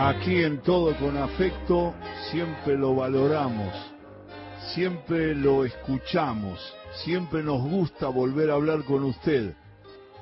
Aquí 0.00 0.44
en 0.44 0.62
todo 0.62 0.96
con 0.96 1.16
afecto 1.16 1.92
siempre 2.30 2.78
lo 2.78 2.94
valoramos, 2.94 3.74
siempre 4.72 5.34
lo 5.34 5.64
escuchamos, 5.64 6.60
siempre 7.04 7.42
nos 7.42 7.60
gusta 7.68 8.06
volver 8.06 8.48
a 8.52 8.54
hablar 8.54 8.84
con 8.84 9.02
usted, 9.02 9.56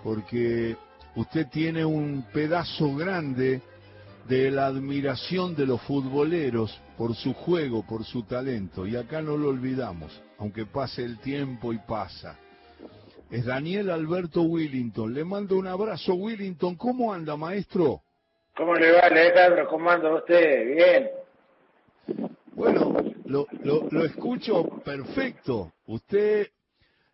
porque 0.03 0.79
usted 1.15 1.49
tiene 1.49 1.85
un 1.85 2.25
pedazo 2.33 2.97
grande 2.97 3.61
de 4.27 4.51
la 4.51 4.65
admiración 4.69 5.55
de 5.55 5.67
los 5.67 5.83
futboleros 5.83 6.81
por 6.97 7.15
su 7.15 7.35
juego, 7.35 7.87
por 7.87 8.03
su 8.07 8.23
talento, 8.23 8.87
y 8.87 8.97
acá 8.97 9.21
no 9.21 9.37
lo 9.37 9.51
olvidamos, 9.51 10.11
aunque 10.39 10.65
pase 10.65 11.05
el 11.05 11.19
tiempo 11.19 11.75
y 11.75 11.79
pasa. 11.81 12.39
Es 13.31 13.45
Daniel 13.45 13.91
Alberto 13.91 14.41
Willington. 14.41 15.13
Le 15.13 15.23
mando 15.23 15.59
un 15.59 15.67
abrazo, 15.67 16.15
Willington. 16.15 16.77
¿Cómo 16.77 17.13
anda, 17.13 17.37
maestro? 17.37 18.06
¿Cómo 18.57 18.75
le 18.75 18.91
va, 18.91 19.01
Alejandro? 19.01 19.69
¿Cómo 19.69 19.91
anda 19.91 20.15
usted? 20.15 20.75
Bien. 20.75 21.11
Bueno, 22.53 22.97
lo, 23.27 23.47
lo, 23.63 23.87
lo 23.91 24.05
escucho 24.05 24.65
perfecto. 24.83 25.75
Usted 25.87 26.49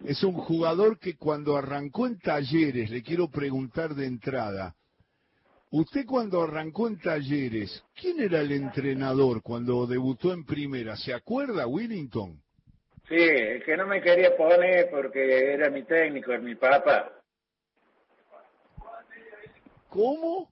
es 0.05 0.23
un 0.23 0.35
jugador 0.35 1.01
que 1.01 1.17
cuando 1.17 1.57
arrancó 1.57 2.07
en 2.07 2.21
talleres, 2.21 2.91
le 2.91 3.03
quiero 3.03 3.29
preguntar 3.29 3.95
de 3.97 4.07
entrada, 4.07 4.77
usted 5.71 6.07
cuando 6.07 6.43
arrancó 6.43 6.87
en 6.87 7.01
talleres, 7.01 7.85
¿quién 7.95 8.21
era 8.21 8.41
el 8.41 8.53
entrenador 8.53 9.43
cuando 9.43 9.85
debutó 9.87 10.33
en 10.33 10.45
primera? 10.45 10.97
¿Se 10.97 11.13
acuerda, 11.13 11.67
Willington? 11.67 12.41
Sí, 13.09 13.17
el 13.17 13.65
que 13.65 13.77
no 13.77 13.87
me 13.89 14.01
quería 14.01 14.37
poner 14.37 14.91
porque 14.91 15.55
era 15.55 15.71
mi 15.71 15.83
técnico, 15.83 16.33
es 16.33 16.41
mi 16.41 16.55
papá. 16.55 17.11
¿Cómo? 19.89 20.52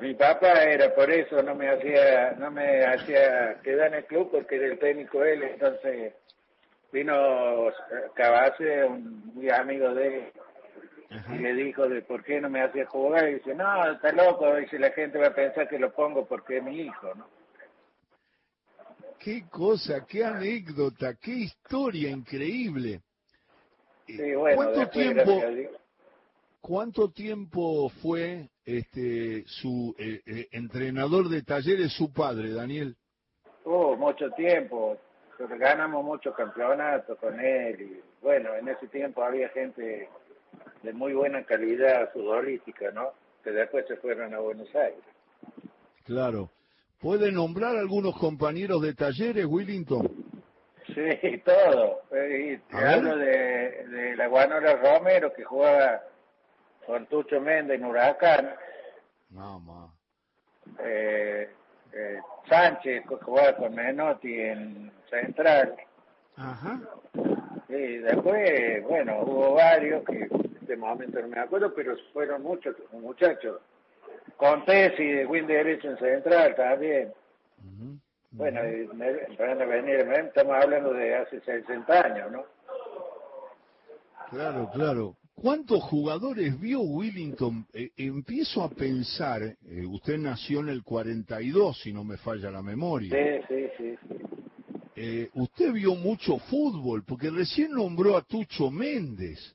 Mi 0.00 0.14
papá 0.14 0.62
era 0.64 0.94
por 0.94 1.10
eso, 1.10 1.42
no 1.42 1.54
me 1.54 1.68
hacía, 1.68 2.32
no 2.32 2.50
me 2.50 2.84
hacía 2.84 3.60
quedar 3.62 3.88
en 3.88 3.94
el 3.94 4.04
club 4.06 4.30
porque 4.30 4.56
era 4.56 4.66
el 4.66 4.78
técnico 4.78 5.24
él, 5.24 5.42
entonces 5.42 6.14
vino 6.92 7.70
Cabase, 8.14 8.84
un 8.84 9.34
muy 9.34 9.50
amigo 9.50 9.94
de 9.94 10.06
él, 10.06 10.32
Ajá. 11.10 11.34
y 11.34 11.38
le 11.38 11.54
dijo 11.54 11.88
de 11.88 12.02
por 12.02 12.24
qué 12.24 12.40
no 12.40 12.50
me 12.50 12.62
hacía 12.62 12.86
jugar, 12.86 13.28
y 13.28 13.34
dice, 13.34 13.54
no, 13.54 13.92
está 13.92 14.12
loco, 14.12 14.56
dice, 14.56 14.78
la 14.78 14.90
gente 14.90 15.18
va 15.18 15.28
a 15.28 15.34
pensar 15.34 15.68
que 15.68 15.78
lo 15.78 15.92
pongo 15.92 16.26
porque 16.26 16.58
es 16.58 16.62
mi 16.62 16.80
hijo, 16.80 17.14
¿no? 17.14 17.28
Qué 19.18 19.48
cosa, 19.50 20.06
qué 20.06 20.24
anécdota, 20.24 21.14
qué 21.20 21.32
historia 21.32 22.08
increíble. 22.08 23.00
Sí, 24.06 24.34
bueno, 24.34 24.56
¿Cuánto 24.56 24.88
tiempo. 24.90 25.42
Cuánto 26.60 27.10
tiempo 27.10 27.88
fue 28.02 28.48
este 28.64 29.44
su 29.46 29.94
eh, 29.98 30.20
eh, 30.26 30.48
entrenador 30.52 31.28
de 31.28 31.42
talleres 31.42 31.92
su 31.92 32.12
padre, 32.12 32.52
Daniel? 32.52 32.96
Oh, 33.64 33.96
mucho 33.96 34.30
tiempo. 34.30 34.96
Ganamos 35.38 36.04
muchos 36.04 36.34
campeonatos 36.34 37.18
con 37.18 37.38
él. 37.38 37.80
Y 37.80 38.24
bueno, 38.24 38.54
en 38.54 38.68
ese 38.68 38.88
tiempo 38.88 39.22
había 39.22 39.48
gente 39.50 40.08
de 40.82 40.92
muy 40.92 41.12
buena 41.12 41.44
calidad 41.44 42.12
futbolística, 42.12 42.90
¿no? 42.90 43.12
Que 43.44 43.50
después 43.50 43.86
se 43.86 43.96
fueron 43.96 44.34
a 44.34 44.40
Buenos 44.40 44.74
Aires. 44.74 45.04
Claro. 46.04 46.50
¿Puede 46.98 47.30
nombrar 47.30 47.76
algunos 47.76 48.18
compañeros 48.18 48.82
de 48.82 48.94
talleres, 48.94 49.46
Willington? 49.46 50.08
Sí, 50.86 51.38
todo. 51.44 52.00
Eh, 52.12 52.60
hablo 52.72 53.16
de, 53.16 53.86
de 53.86 54.16
la 54.16 54.26
Guanora 54.26 54.76
Romero, 54.76 55.32
que 55.32 55.44
jugaba 55.44 56.02
con 56.88 57.04
Tucho 57.06 57.38
Méndez 57.38 57.78
en 57.78 57.84
Huracán. 57.84 58.50
No, 59.30 59.60
ma. 59.60 59.92
Eh, 60.82 61.50
eh, 61.92 62.18
Sánchez, 62.48 63.04
que 63.06 63.14
jugaba 63.16 63.54
con 63.56 63.74
Menotti 63.74 64.40
en 64.40 64.90
Central. 65.10 65.76
Ajá. 66.36 66.80
Sí, 67.68 67.98
después, 67.98 68.82
bueno, 68.84 69.20
hubo 69.20 69.52
varios 69.54 70.02
que 70.06 70.16
en 70.22 70.56
este 70.62 70.76
momento 70.78 71.20
no 71.20 71.28
me 71.28 71.40
acuerdo, 71.40 71.74
pero 71.74 71.94
fueron 72.14 72.42
muchos 72.42 72.74
muchachos. 72.92 73.60
Con 74.38 74.64
Tesi 74.64 75.04
de 75.12 75.26
Win 75.26 75.46
Derecho 75.46 75.90
en 75.90 75.98
Central 75.98 76.54
también. 76.56 77.12
Bueno, 78.30 78.60
y 78.64 78.88
a 79.42 79.54
venir, 79.66 80.06
me- 80.06 80.20
estamos 80.20 80.56
hablando 80.62 80.92
de 80.94 81.16
hace 81.16 81.40
60 81.40 82.00
años, 82.04 82.30
¿no? 82.30 82.44
Claro, 84.30 84.70
claro. 84.72 85.16
¿Cuántos 85.40 85.82
jugadores 85.84 86.58
vio 86.60 86.80
Willington? 86.80 87.66
Eh, 87.72 87.90
empiezo 87.96 88.62
a 88.62 88.70
pensar, 88.70 89.42
eh, 89.42 89.86
usted 89.86 90.18
nació 90.18 90.60
en 90.60 90.68
el 90.70 90.82
42, 90.82 91.80
si 91.80 91.92
no 91.92 92.02
me 92.02 92.16
falla 92.16 92.50
la 92.50 92.62
memoria. 92.62 93.10
Sí, 93.10 93.44
sí, 93.48 93.70
sí. 93.78 94.16
Eh, 94.96 95.30
usted 95.34 95.72
vio 95.72 95.94
mucho 95.94 96.38
fútbol, 96.38 97.04
porque 97.04 97.30
recién 97.30 97.70
nombró 97.70 98.16
a 98.16 98.22
Tucho 98.22 98.68
Méndez. 98.70 99.54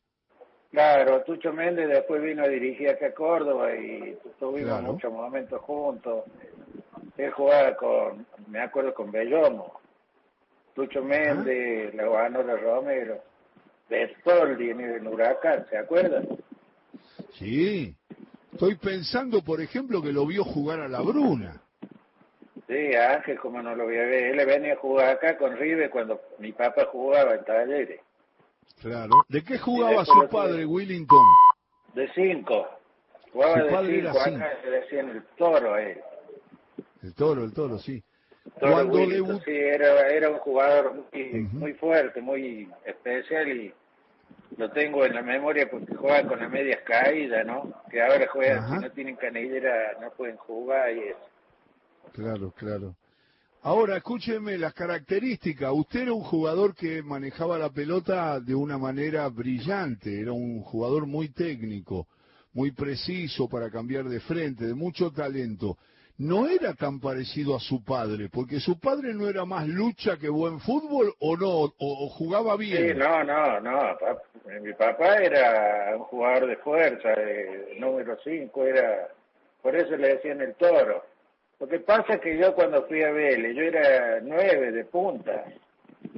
Claro, 0.71 1.21
Tucho 1.23 1.51
Méndez 1.51 1.89
después 1.89 2.21
vino 2.23 2.43
a 2.43 2.47
dirigir 2.47 2.89
acá 2.89 3.07
a 3.07 3.13
Córdoba 3.13 3.75
y 3.75 4.17
tuvimos 4.39 4.69
Claro. 4.69 4.93
muchos 4.93 5.11
momentos 5.11 5.61
juntos. 5.61 6.23
Él 7.17 7.29
jugaba 7.31 7.75
con, 7.75 8.25
me 8.47 8.59
acuerdo, 8.59 8.93
con 8.93 9.11
Bellomo. 9.11 9.79
Tucho 10.73 11.03
Méndez, 11.03 11.93
la 11.93 12.07
Guanola 12.07 12.55
Romero, 12.55 13.21
Bertoldi 13.93 14.71
en 14.71 14.79
el 14.81 15.07
Huracán, 15.07 15.65
¿se 15.69 15.77
acuerdan? 15.77 16.27
Sí. 17.37 17.95
Estoy 18.51 18.75
pensando, 18.75 19.43
por 19.43 19.61
ejemplo, 19.61 20.01
que 20.01 20.11
lo 20.11 20.25
vio 20.25 20.43
jugar 20.43 20.79
a 20.81 20.87
la 20.87 21.01
Bruna. 21.01 21.61
Sí, 22.67 22.95
Ángel, 22.95 23.39
como 23.39 23.61
no 23.61 23.75
lo 23.75 23.83
a 23.83 23.87
ver. 23.87 24.39
Él 24.39 24.45
venía 24.47 24.73
a 24.73 24.77
jugar 24.77 25.09
acá 25.09 25.37
con 25.37 25.55
River 25.57 25.89
cuando 25.89 26.19
mi 26.39 26.51
papá 26.53 26.85
jugaba 26.91 27.35
en 27.35 27.45
Talleres. 27.45 28.01
Claro. 28.81 29.25
¿De 29.29 29.43
qué 29.43 29.57
jugaba 29.59 30.05
su 30.05 30.27
padre. 30.29 30.65
Willington? 30.65 31.25
De 31.93 32.09
cinco. 32.13 32.67
Jugaba 33.31 33.59
Su 33.59 33.65
de 33.65 33.71
padre 33.71 33.87
cinco, 33.95 33.99
era 33.99 34.11
acá 34.11 34.23
cinco. 34.25 34.45
le 34.63 34.71
decían 34.71 35.09
el 35.09 35.23
toro 35.37 35.77
él. 35.77 36.01
El 37.03 37.13
toro, 37.13 37.43
el 37.43 37.53
toro, 37.53 37.77
sí. 37.79 38.03
Toro 38.59 38.73
Cuando 38.73 38.93
Willington, 38.93 39.27
debutó... 39.27 39.45
sí, 39.45 39.51
era, 39.55 40.07
era 40.09 40.29
un 40.29 40.39
jugador 40.39 40.93
muy, 41.11 41.23
muy 41.51 41.73
fuerte, 41.73 42.21
muy 42.21 42.69
especial 42.85 43.47
y 43.49 43.73
lo 44.57 44.71
tengo 44.71 45.05
en 45.05 45.15
la 45.15 45.21
memoria 45.21 45.69
porque 45.69 45.95
juega 45.95 46.27
con 46.27 46.39
las 46.39 46.49
medias 46.49 46.81
caídas, 46.85 47.45
¿no? 47.45 47.83
Que 47.89 48.01
ahora 48.01 48.27
juegan, 48.27 48.69
si 48.69 48.85
no 48.85 48.91
tienen 48.91 49.15
canillera 49.15 49.97
no 50.01 50.11
pueden 50.11 50.37
jugar 50.37 50.91
y 50.95 50.99
eso. 50.99 51.29
Claro, 52.13 52.51
claro. 52.51 52.95
Ahora, 53.61 53.95
escúcheme 53.95 54.57
las 54.57 54.73
características. 54.73 55.71
Usted 55.73 56.01
era 56.01 56.13
un 56.13 56.23
jugador 56.23 56.75
que 56.75 57.01
manejaba 57.01 57.57
la 57.57 57.69
pelota 57.69 58.39
de 58.41 58.53
una 58.53 58.77
manera 58.77 59.27
brillante, 59.29 60.19
era 60.19 60.33
un 60.33 60.61
jugador 60.61 61.07
muy 61.07 61.29
técnico, 61.29 62.07
muy 62.51 62.71
preciso 62.71 63.47
para 63.47 63.71
cambiar 63.71 64.09
de 64.09 64.19
frente, 64.19 64.65
de 64.65 64.73
mucho 64.73 65.11
talento. 65.11 65.77
No 66.17 66.47
era 66.47 66.73
tan 66.75 66.99
parecido 66.99 67.55
a 67.55 67.59
su 67.59 67.83
padre, 67.83 68.29
porque 68.31 68.59
su 68.59 68.79
padre 68.79 69.13
no 69.13 69.27
era 69.27 69.45
más 69.45 69.67
lucha 69.67 70.17
que 70.17 70.29
buen 70.29 70.59
fútbol 70.59 71.13
o 71.19 71.35
no, 71.35 71.49
o, 71.49 71.73
o 71.79 72.09
jugaba 72.09 72.55
bien. 72.55 72.89
Sí, 72.89 72.93
no, 72.95 73.23
no, 73.23 73.59
no. 73.59 73.97
Mi 74.61 74.73
papá 74.73 75.15
era 75.17 75.95
un 75.95 76.03
jugador 76.03 76.47
de 76.47 76.57
fuerza, 76.57 77.09
de 77.09 77.75
número 77.79 78.17
5, 78.23 78.65
era, 78.65 79.09
por 79.61 79.75
eso 79.75 79.97
le 79.97 80.15
decían 80.15 80.41
el 80.41 80.53
toro. 80.55 81.03
Lo 81.59 81.67
que 81.67 81.79
pasa 81.79 82.15
es 82.15 82.21
que 82.21 82.37
yo 82.37 82.53
cuando 82.53 82.85
fui 82.87 83.01
a 83.03 83.11
Vélez, 83.11 83.55
yo 83.55 83.63
era 83.63 84.19
nueve 84.21 84.71
de 84.71 84.85
punta. 84.85 85.45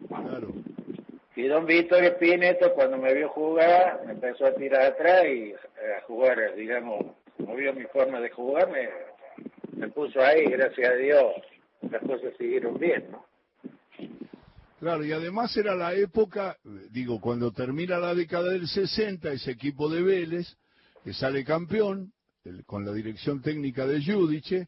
Claro. 0.07 0.47
Y 1.35 1.47
don 1.47 1.66
Víctor 1.66 2.03
Espineto, 2.03 2.73
cuando 2.73 2.97
me 2.97 3.13
vio 3.13 3.29
jugar, 3.29 4.01
me 4.06 4.13
empezó 4.13 4.47
a 4.47 4.56
tirar 4.56 4.81
atrás 4.81 5.25
y 5.25 5.53
a 5.53 6.01
jugar, 6.07 6.56
digamos, 6.56 7.06
como 7.38 7.56
vio 7.56 7.74
mi 7.74 7.83
forma 7.86 8.19
de 8.21 8.30
jugar, 8.30 8.69
me, 8.71 8.89
me 9.75 9.88
puso 9.89 10.22
ahí, 10.22 10.45
gracias 10.45 10.89
a 10.89 10.94
Dios. 10.95 11.25
Las 11.89 12.01
cosas 12.01 12.33
siguieron 12.38 12.77
bien, 12.80 13.07
¿no? 13.12 13.25
Claro, 14.80 15.06
y 15.06 15.12
además 15.12 15.56
era 15.57 15.74
la 15.75 15.94
época, 15.94 16.57
digo, 16.92 17.19
cuando 17.22 17.51
termina 17.51 17.98
la 17.98 18.13
década 18.13 18.51
del 18.51 18.68
60, 18.68 19.31
ese 19.31 19.51
equipo 19.51 19.89
de 19.89 20.04
Vélez, 20.04 20.57
que 21.04 21.13
sale 21.13 21.44
campeón, 21.44 22.12
el- 22.44 22.66
con 22.66 22.86
la 22.86 22.92
dirección 22.92 23.42
técnica 23.42 23.86
de 23.88 24.04
Judice, 24.04 24.68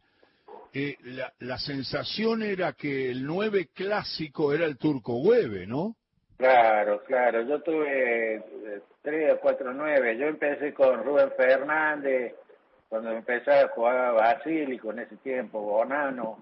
eh, 0.74 0.95
la, 1.04 1.33
la 1.39 1.57
sensación 1.57 2.42
era 2.42 2.74
que 2.74 3.10
el 3.12 3.25
9 3.25 3.69
clásico 3.74 4.53
era 4.53 4.65
el 4.65 4.77
turco 4.77 5.18
Hueve, 5.18 5.68
¿no? 5.68 5.95
Claro, 6.38 7.03
claro. 7.06 7.42
Yo 7.48 7.62
tuve 7.62 8.36
eh, 8.36 8.81
tres 9.01 9.33
o 9.33 9.39
cuatro 9.39 9.74
nueve. 9.74 10.18
Yo 10.19 10.27
empecé 10.27 10.71
con 10.74 11.03
Rubén 11.03 11.31
Fernández, 11.36 12.33
cuando 12.89 13.12
empezaba 13.12 13.62
a 13.62 13.68
jugar 13.69 14.13
Basílico 14.13 14.92
en 14.92 15.00
ese 15.00 15.18
tiempo, 15.18 15.62
Bonano, 15.62 16.38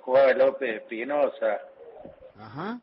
jugaba 0.00 0.32
López 0.32 0.82
Espinosa. 0.82 1.60
Ajá. 2.38 2.80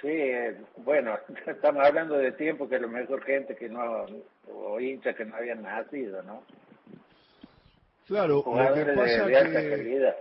Sí, 0.00 0.08
eh, 0.08 0.56
bueno, 0.76 1.18
estamos 1.46 1.84
hablando 1.84 2.16
de 2.16 2.32
tiempo 2.32 2.68
que 2.68 2.76
a 2.76 2.80
lo 2.80 2.88
mejor 2.88 3.22
gente 3.24 3.56
que 3.56 3.68
no, 3.68 4.06
o 4.46 4.80
hinchas 4.80 5.16
que 5.16 5.24
no 5.24 5.36
habían 5.36 5.62
nacido, 5.62 6.22
¿no? 6.22 6.42
Claro, 8.06 8.42
lo 8.46 8.74
que 8.74 8.84
pasa 8.94 9.26
de, 9.26 9.36
alta 9.36 9.60
que 9.60 9.70
calidad. 9.70 10.16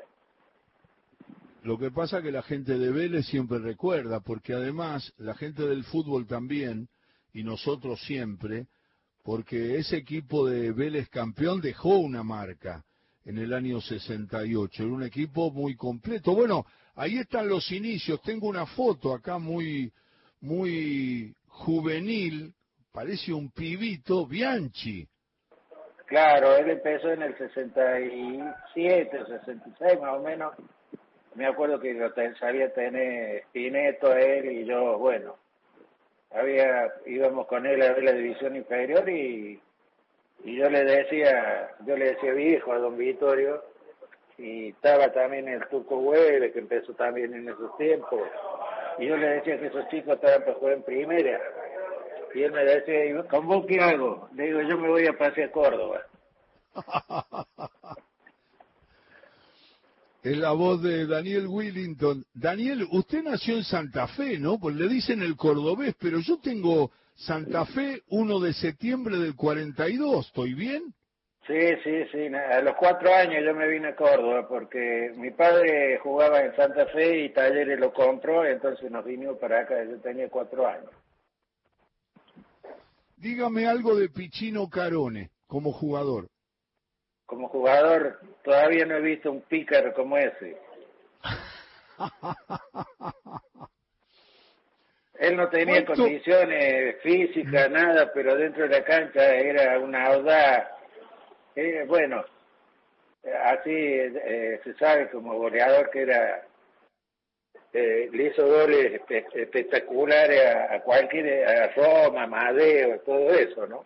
lo 1.64 1.78
que 1.78 1.90
pasa 1.90 2.22
que 2.22 2.34
la 2.34 2.42
gente 2.42 2.78
de 2.78 2.92
Vélez 2.92 3.28
siempre 3.28 3.60
recuerda, 3.60 4.20
porque 4.20 4.54
además 4.54 5.14
la 5.18 5.36
gente 5.36 5.66
del 5.66 5.86
fútbol 5.86 6.28
también 6.28 6.90
y 7.32 7.44
nosotros 7.44 8.02
siempre, 8.02 8.68
porque 9.28 9.76
ese 9.78 9.98
equipo 9.98 10.48
de 10.48 10.72
Vélez 10.72 11.10
campeón 11.10 11.60
dejó 11.60 11.98
una 11.98 12.24
marca 12.24 12.86
en 13.26 13.38
el 13.38 13.52
año 13.52 13.82
68, 13.82 14.84
era 14.84 14.94
un 14.94 15.04
equipo 15.04 15.52
muy 15.52 15.76
completo. 15.76 16.34
Bueno, 16.34 16.66
ahí 16.96 17.18
están 17.18 17.50
los 17.50 17.70
inicios, 17.74 18.22
tengo 18.22 18.48
una 18.48 18.66
foto 18.66 19.14
acá 19.14 19.38
muy 19.38 19.92
muy 20.40 21.36
juvenil, 21.48 22.54
parece 22.94 23.34
un 23.34 23.52
pibito, 23.52 24.26
Bianchi. 24.26 25.06
Claro, 26.06 26.56
él 26.56 26.70
empezó 26.70 27.12
en 27.12 27.24
el 27.24 27.38
67 27.38 29.20
o 29.20 29.28
66 29.28 30.00
más 30.00 30.14
o 30.16 30.22
menos. 30.22 30.54
Me 31.36 31.46
acuerdo 31.48 31.82
que 31.82 31.94
lo 31.94 32.14
ten- 32.14 32.34
sabía 32.38 32.74
tener 32.74 33.44
Pineto, 33.52 34.14
él 34.16 34.54
y 34.54 34.66
yo, 34.66 34.98
bueno, 34.98 35.36
había 36.32 36.94
íbamos 37.06 37.48
con 37.48 37.66
él 37.66 37.82
a 37.82 37.94
ver 37.94 38.04
la 38.04 38.14
división 38.14 38.56
inferior 38.56 39.08
y, 39.10 39.60
y 40.44 40.56
yo 40.56 40.70
le 40.70 40.84
decía, 40.84 41.72
yo 41.86 41.98
le 41.98 42.14
decía 42.14 42.34
viejo 42.34 42.72
a 42.74 42.80
don 42.80 42.98
Vittorio 42.98 43.64
y 44.38 44.70
estaba 44.70 45.12
también 45.12 45.48
el 45.48 45.66
Turco 45.68 45.98
Hueve 45.98 46.52
que 46.52 46.60
empezó 46.60 46.94
también 46.94 47.34
en 47.34 47.50
esos 47.50 47.76
tiempos 47.78 48.22
y 49.00 49.08
yo 49.08 49.18
le 49.18 49.28
decía 49.28 49.60
que 49.60 49.68
esos 49.68 49.88
chicos 49.90 50.16
estaban 50.16 50.42
para 50.42 50.54
jugar 50.56 50.74
en 50.74 50.84
primera 50.84 51.42
y 52.34 52.44
él 52.44 52.52
me 52.52 52.64
decía, 52.66 53.06
"¿Y 53.06 53.28
¿con 53.28 53.48
vos 53.48 53.66
qué 53.68 53.80
hago? 53.80 54.30
Le 54.36 54.44
digo, 54.44 54.62
yo 54.62 54.78
me 54.78 54.90
voy 54.90 55.08
a 55.08 55.14
pasear 55.14 55.50
a 55.50 55.52
Córdoba. 55.52 56.02
Es 60.24 60.38
la 60.38 60.52
voz 60.52 60.82
de 60.82 61.06
Daniel 61.06 61.48
Willington. 61.48 62.26
Daniel, 62.34 62.88
usted 62.92 63.24
nació 63.24 63.56
en 63.56 63.64
Santa 63.64 64.08
Fe, 64.08 64.40
¿no? 64.40 64.60
Pues 64.60 64.76
le 64.76 64.88
dicen 64.88 65.22
el 65.22 65.36
cordobés, 65.36 65.96
pero 66.00 66.20
yo 66.20 66.40
tengo 66.40 66.92
Santa 67.16 67.66
Fe 67.66 68.02
1 68.10 68.40
de 68.40 68.54
septiembre 68.54 69.18
del 69.18 69.36
42, 69.36 70.28
¿estoy 70.28 70.54
bien? 70.54 70.94
Sí, 71.48 71.60
sí, 71.82 72.04
sí. 72.12 72.28
A 72.36 72.62
los 72.62 72.76
cuatro 72.76 73.14
años 73.14 73.42
yo 73.46 73.56
me 73.56 73.70
vine 73.70 73.88
a 73.88 73.96
Córdoba 73.96 74.48
porque 74.50 75.14
mi 75.16 75.32
padre 75.32 75.98
jugaba 76.00 76.42
en 76.42 76.54
Santa 76.58 76.88
Fe 76.88 77.24
y 77.24 77.30
Talleres 77.30 77.80
lo 77.80 77.94
compró, 77.94 78.46
entonces 78.46 78.92
nos 78.92 79.06
vinimos 79.06 79.38
para 79.38 79.62
acá. 79.62 79.82
Yo 79.86 79.98
tenía 80.02 80.30
cuatro 80.30 80.68
años. 80.68 80.92
Dígame 83.16 83.66
algo 83.66 83.96
de 83.96 84.10
Pichino 84.10 84.70
Carone 84.70 85.32
como 85.48 85.72
jugador. 85.72 86.28
Como 87.28 87.48
jugador 87.50 88.20
todavía 88.44 88.86
no 88.86 88.96
he 88.96 89.02
visto 89.02 89.30
un 89.32 89.42
pícaro 89.42 89.94
como 89.94 90.18
ese. 90.18 90.58
Él 95.20 95.36
no 95.36 95.50
tenía 95.50 95.84
¿Cuánto? 95.86 96.04
condiciones 96.04 96.96
físicas, 97.02 97.70
nada, 97.72 98.12
pero 98.14 98.36
dentro 98.36 98.64
de 98.68 98.80
la 98.80 98.84
cancha 98.86 99.36
era 99.36 99.80
una 99.80 100.06
audaz. 100.08 100.70
Eh, 101.56 101.84
bueno, 101.88 102.24
así 103.46 103.72
eh, 103.74 104.62
se 104.64 104.74
sabe 104.76 105.10
como 105.10 105.34
goleador 105.38 105.90
que 105.90 106.04
era. 106.04 106.44
eh, 107.74 108.10
le 108.14 108.24
hizo 108.28 108.46
goles 108.46 109.02
espe- 109.02 109.26
espectaculares 109.34 110.46
a, 110.46 110.76
a 110.76 110.82
cualquier, 110.82 111.46
a 111.48 111.68
Roma, 111.74 112.24
a 112.24 112.28
Madeo, 112.28 113.00
todo 113.00 113.32
eso, 113.32 113.66
¿no? 113.68 113.86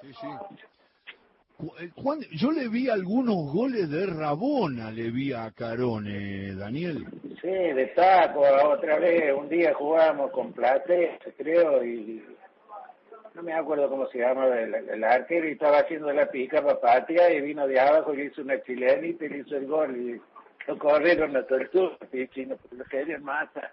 Sí, 0.00 0.12
sí. 0.14 0.26
Eh, 1.58 1.90
Juan, 1.96 2.20
yo 2.32 2.50
le 2.50 2.68
vi 2.68 2.90
algunos 2.90 3.50
goles 3.50 3.88
de 3.90 4.06
Rabona, 4.06 4.90
le 4.90 5.10
vi 5.10 5.32
a 5.32 5.50
Carone, 5.52 6.54
Daniel. 6.54 7.06
Sí, 7.40 7.48
de 7.48 7.92
taco, 7.94 8.40
otra 8.40 8.98
vez, 8.98 9.34
un 9.34 9.48
día 9.48 9.72
jugamos 9.74 10.30
con 10.32 10.52
Platense, 10.52 11.32
creo, 11.36 11.82
y 11.82 12.22
no 13.34 13.42
me 13.42 13.54
acuerdo 13.54 13.88
cómo 13.88 14.06
se 14.08 14.18
llama 14.18 14.46
el, 14.58 14.74
el 14.74 15.04
arquero, 15.04 15.48
y 15.48 15.52
estaba 15.52 15.78
haciendo 15.78 16.12
la 16.12 16.30
pica 16.30 16.62
para 16.62 16.80
patria, 16.80 17.32
y 17.32 17.40
vino 17.40 17.66
de 17.66 17.80
abajo 17.80 18.12
y 18.12 18.18
le 18.18 18.24
hizo 18.26 18.42
una 18.42 18.62
chilenita 18.62 19.24
y 19.24 19.28
le 19.28 19.38
hizo 19.38 19.56
el 19.56 19.66
gol, 19.66 19.96
y 19.96 20.20
lo 20.66 20.78
corrieron 20.78 21.36
a 21.36 21.46
todo 21.46 21.58
el 21.58 21.70
sur, 21.70 21.96
y 22.12 22.28
chino, 22.28 22.58
lo 22.70 22.84
querían 22.84 23.22
matar. 23.22 23.72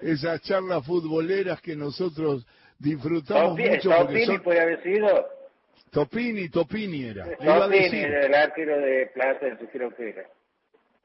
Esas 0.00 0.40
charlas 0.40 0.86
futboleras 0.86 1.60
que 1.60 1.76
nosotros 1.76 2.46
disfrutamos 2.80 3.56
Topi- 3.56 3.70
mucho 3.70 3.90
Topini 3.90 4.26
son... 4.26 4.40
puede 4.42 4.60
haber 4.60 4.82
sido, 4.82 5.26
Topini, 5.90 6.48
Topini 6.48 7.04
era. 7.04 7.26
Le 7.26 7.36
iba 7.40 7.56
a 7.56 7.60
Topini, 7.66 7.98
el 7.98 8.34
arquero 8.34 8.78
de 8.80 9.06
Platense, 9.14 9.68
creo 9.72 9.94
que 9.94 10.08
era. 10.10 10.24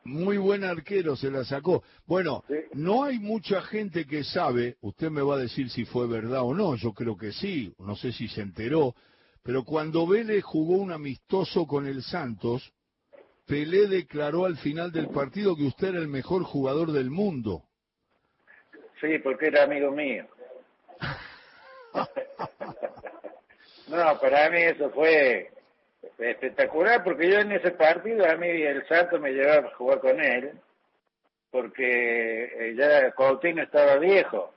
muy 0.04 0.38
buen 0.38 0.64
arquero 0.64 1.16
se 1.16 1.32
la 1.32 1.44
sacó. 1.44 1.84
Bueno, 2.06 2.44
Sí. 2.48 2.56
no 2.74 3.04
hay 3.04 3.18
mucha 3.20 3.62
gente 3.62 4.06
que 4.06 4.24
sabe, 4.24 4.78
usted 4.82 5.10
me 5.10 5.22
va 5.24 5.36
a 5.36 5.40
decir 5.40 5.70
si 5.72 5.86
fue 5.86 6.08
verdad 6.08 6.42
o 6.44 6.54
no, 6.54 6.76
yo 6.76 6.94
creo 6.94 7.18
que 7.18 7.32
sí, 7.32 7.74
no 7.80 7.96
sé 7.96 8.12
si 8.12 8.28
se 8.28 8.42
enteró, 8.42 8.94
pero 9.44 9.64
cuando 9.64 10.06
Vélez 10.08 10.44
jugó 10.44 10.76
un 10.78 10.92
amistoso 10.92 11.66
con 11.66 11.88
el 11.88 12.04
Santos, 12.04 12.72
Pelé 13.48 13.88
declaró 13.88 14.46
al 14.46 14.58
final 14.58 14.92
del 14.92 15.10
partido 15.10 15.56
que 15.56 15.64
usted 15.64 15.90
era 15.90 16.00
el 16.00 16.08
mejor 16.08 16.44
jugador 16.44 16.92
del 16.92 17.10
mundo. 17.12 17.64
Sí, 19.02 19.20
porque 19.24 19.48
era 19.48 19.64
amigo 19.64 19.92
mío. 19.92 20.26
No, 23.88 24.20
para 24.20 24.50
mí 24.50 24.62
eso 24.62 24.90
fue 24.90 25.52
espectacular 26.18 27.04
porque 27.04 27.30
yo 27.30 27.40
en 27.40 27.52
ese 27.52 27.72
partido 27.72 28.26
a 28.30 28.36
mí 28.36 28.48
el 28.48 28.86
Santo 28.88 29.20
me 29.20 29.32
llevaba 29.32 29.68
a 29.68 29.76
jugar 29.76 30.00
con 30.00 30.20
él 30.20 30.60
porque 31.52 32.44
eh, 32.46 32.76
ya 32.76 33.12
Coutinho 33.12 33.64
estaba 33.64 33.98
viejo. 33.98 34.54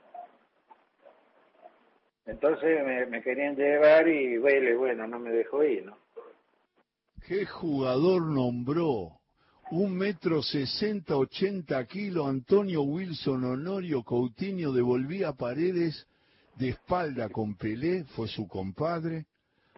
Entonces 2.25 3.07
me, 3.09 3.21
querían 3.21 3.55
llevar 3.55 4.07
y 4.07 4.37
Vélez, 4.37 4.77
bueno, 4.77 5.07
no 5.07 5.17
me 5.17 5.31
dejó 5.31 5.63
ir, 5.63 5.85
¿no? 5.85 5.97
¿Qué 7.27 7.45
jugador 7.45 8.23
nombró? 8.23 9.19
Un 9.71 9.97
metro 9.97 10.41
sesenta, 10.41 11.15
ochenta 11.15 11.85
kilos, 11.85 12.27
Antonio 12.27 12.81
Wilson 12.81 13.43
Honorio 13.45 14.03
Coutinho 14.03 14.71
devolvía 14.71 15.33
paredes 15.33 16.07
de 16.59 16.69
espalda 16.69 17.29
con 17.29 17.55
Pelé, 17.55 18.03
fue 18.15 18.27
su 18.27 18.47
compadre. 18.47 19.25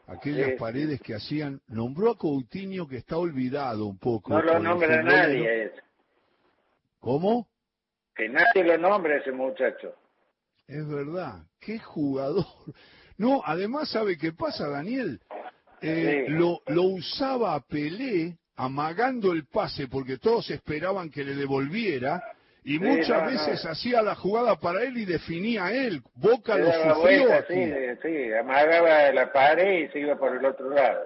Aquellas 0.08 0.60
paredes 0.60 1.00
que 1.00 1.14
hacían, 1.14 1.62
nombró 1.68 2.12
a 2.12 2.18
Coutinho 2.18 2.88
que 2.88 2.98
está 2.98 3.18
olvidado 3.18 3.86
un 3.86 3.98
poco. 4.00 4.32
No 4.34 4.42
lo 4.42 4.60
nombra 4.60 5.02
nadie. 5.04 5.72
¿Cómo? 7.00 7.48
Que 8.16 8.28
nadie 8.28 8.64
lo 8.64 8.78
nombra 8.78 9.18
ese 9.18 9.32
muchacho. 9.32 9.94
Es 10.68 10.86
verdad, 10.88 11.44
qué 11.60 11.80
jugador. 11.80 12.46
No, 13.18 13.42
además, 13.46 13.90
¿sabe 13.90 14.18
qué 14.18 14.34
pasa, 14.34 14.68
Daniel? 14.68 15.22
Eh, 15.82 16.26
Sí. 16.26 16.34
lo, 16.34 16.62
lo 16.68 16.84
usaba 16.84 17.54
a 17.56 17.60
Pelé 17.62 18.38
amagando 18.56 19.32
el 19.32 19.46
pase 19.46 19.88
porque 19.88 20.18
todos 20.18 20.50
esperaban 20.50 21.10
que 21.12 21.24
le 21.24 21.36
devolviera 21.36 22.22
y 22.64 22.74
Sí, 22.74 22.80
muchas 22.80 23.26
veces 23.26 23.66
no. 23.66 23.72
hacía 23.72 24.02
la 24.02 24.16
jugada 24.16 24.56
para 24.60 24.84
él 24.84 24.98
y 24.98 25.06
definía 25.06 25.72
él. 25.72 26.04
Boca 26.16 26.54
Se 26.56 26.60
lo 26.60 26.72
sufrió 26.72 26.96
vuelta, 27.00 27.38
aquí. 27.38 27.54
sí, 27.56 27.72
sí, 28.04 28.34
amagaba 28.34 29.12
la 29.12 29.32
pared 29.34 29.86
y 29.86 29.88
se 29.90 30.00
iba 30.00 30.16
por 30.18 30.36
el 30.36 30.46
otro 30.46 30.70
lado. 30.70 31.02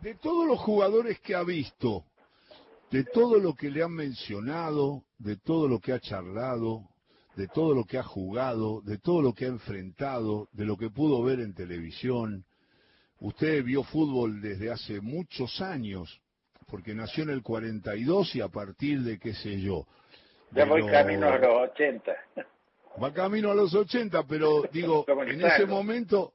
De 0.00 0.14
todos 0.14 0.46
los 0.46 0.58
jugadores 0.60 1.18
que 1.20 1.34
ha 1.34 1.42
visto, 1.42 2.04
de 2.90 3.04
todo 3.04 3.38
lo 3.38 3.54
que 3.54 3.70
le 3.70 3.82
han 3.82 3.92
mencionado, 3.92 5.02
de 5.18 5.36
todo 5.36 5.66
lo 5.68 5.80
que 5.80 5.92
ha 5.92 6.00
charlado, 6.00 6.82
de 7.36 7.48
todo 7.48 7.74
lo 7.74 7.84
que 7.84 7.98
ha 7.98 8.02
jugado, 8.02 8.80
de 8.82 8.98
todo 8.98 9.22
lo 9.22 9.32
que 9.32 9.46
ha 9.46 9.48
enfrentado, 9.48 10.48
de 10.52 10.64
lo 10.66 10.76
que 10.76 10.90
pudo 10.90 11.22
ver 11.22 11.40
en 11.40 11.54
televisión, 11.54 12.44
usted 13.18 13.64
vio 13.64 13.82
fútbol 13.82 14.40
desde 14.40 14.70
hace 14.70 15.00
muchos 15.00 15.60
años, 15.60 16.20
porque 16.74 16.92
nació 16.92 17.22
en 17.22 17.30
el 17.30 17.40
42 17.40 18.34
y 18.34 18.40
a 18.40 18.48
partir 18.48 19.02
de 19.02 19.16
qué 19.20 19.32
sé 19.32 19.60
yo. 19.60 19.86
Ya 20.50 20.64
voy 20.64 20.84
camino 20.90 21.28
a 21.28 21.38
los 21.38 21.70
80. 21.70 22.12
Va 23.00 23.12
camino 23.12 23.52
a 23.52 23.54
los 23.54 23.72
80, 23.72 24.24
pero 24.26 24.64
digo, 24.72 25.06
en 25.24 25.40
ese 25.40 25.66
momento, 25.66 26.32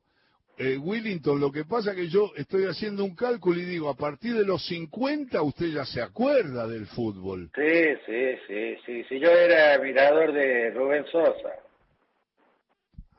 eh, 0.58 0.78
Willington, 0.78 1.42
lo 1.42 1.52
que 1.52 1.66
pasa 1.66 1.94
que 1.94 2.08
yo 2.08 2.32
estoy 2.38 2.68
haciendo 2.68 3.04
un 3.04 3.18
cálculo 3.18 3.60
y 3.60 3.66
digo, 3.66 3.90
a 3.90 3.96
partir 3.96 4.34
de 4.34 4.46
los 4.46 4.66
50 4.66 5.42
usted 5.42 5.66
ya 5.74 5.84
se 5.84 6.02
acuerda 6.02 6.66
del 6.68 6.88
fútbol. 6.88 7.52
Sí, 7.54 7.96
sí, 8.06 8.38
sí, 8.48 8.78
sí. 8.86 9.04
sí. 9.10 9.20
Yo 9.20 9.30
era 9.32 9.78
mirador 9.84 10.32
de 10.32 10.72
Rubén 10.72 11.06
Sosa, 11.12 11.50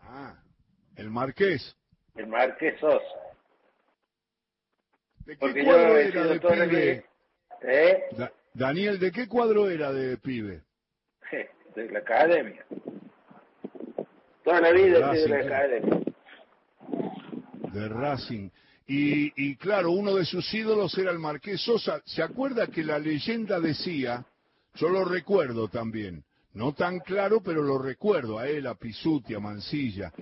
Ah, 0.04 0.42
el 0.96 1.10
Marqués. 1.10 1.76
el 2.14 2.28
Marqués 2.28 2.80
Sosa. 2.80 3.04
¿De 5.26 5.34
qué 5.34 5.38
Porque 5.38 5.64
yo 5.66 5.76
era 5.76 6.24
de 6.24 6.40
pibe? 6.40 7.09
¿Eh? 7.62 8.04
Da- 8.16 8.32
Daniel, 8.54 8.98
¿de 8.98 9.12
qué 9.12 9.28
cuadro 9.28 9.68
era 9.70 9.92
de 9.92 10.16
pibe? 10.16 10.62
De 11.74 11.88
la 11.90 12.00
academia. 12.00 12.64
Toda 14.42 14.60
la 14.60 14.72
vida 14.72 15.12
sido 15.14 15.22
de 15.22 15.28
la 15.28 15.38
academia. 15.56 16.00
de 17.72 17.88
Racing. 17.88 18.50
Y, 18.88 19.32
y, 19.36 19.54
claro, 19.56 19.92
uno 19.92 20.16
de 20.16 20.24
sus 20.24 20.52
ídolos 20.52 20.98
era 20.98 21.12
el 21.12 21.20
Marqués 21.20 21.60
Sosa. 21.60 22.02
¿Se 22.04 22.22
acuerda 22.24 22.66
que 22.66 22.82
la 22.82 22.98
leyenda 22.98 23.60
decía, 23.60 24.24
yo 24.74 24.88
lo 24.88 25.04
recuerdo 25.04 25.68
también, 25.68 26.24
no 26.54 26.72
tan 26.74 26.98
claro, 26.98 27.40
pero 27.40 27.62
lo 27.62 27.78
recuerdo 27.78 28.40
a 28.40 28.48
él, 28.48 28.66
a 28.66 28.74
Pisuti, 28.74 29.34
a 29.34 29.38
Mancilla. 29.38 30.12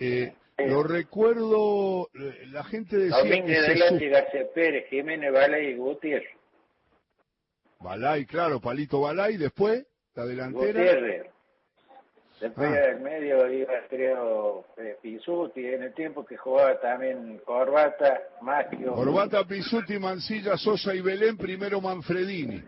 Eh, 0.00 0.32
lo 0.58 0.82
recuerdo, 0.82 2.10
eh, 2.14 2.46
la 2.50 2.64
gente 2.64 2.96
decía 2.96 3.18
Domínguez 3.18 3.64
que 3.66 3.88
su... 4.00 4.10
García 4.10 4.42
Pérez, 4.52 4.88
Jiménez 4.90 5.32
Balay 5.32 5.66
y 5.68 5.74
Gutiérrez. 5.76 6.28
Balay, 7.80 8.26
claro, 8.26 8.60
Palito 8.60 9.00
Balay, 9.00 9.36
después, 9.36 9.86
la 10.14 10.26
delantera. 10.26 10.66
Gutiérrez. 10.66 11.26
Después 12.40 12.68
ah. 12.70 12.72
del 12.72 13.00
medio 13.00 13.52
iba, 13.52 13.72
creo, 13.88 14.64
eh, 14.76 14.96
Pisuti, 15.02 15.66
en 15.66 15.82
el 15.82 15.94
tiempo 15.94 16.24
que 16.24 16.36
jugaba 16.36 16.78
también 16.80 17.40
Corbata, 17.44 18.20
Macchio. 18.42 18.94
Corbata, 18.94 19.44
Pisuti, 19.44 19.98
Mancilla, 19.98 20.56
Sosa 20.56 20.94
y 20.94 21.00
Belén, 21.00 21.36
primero 21.36 21.80
Manfredini. 21.80 22.62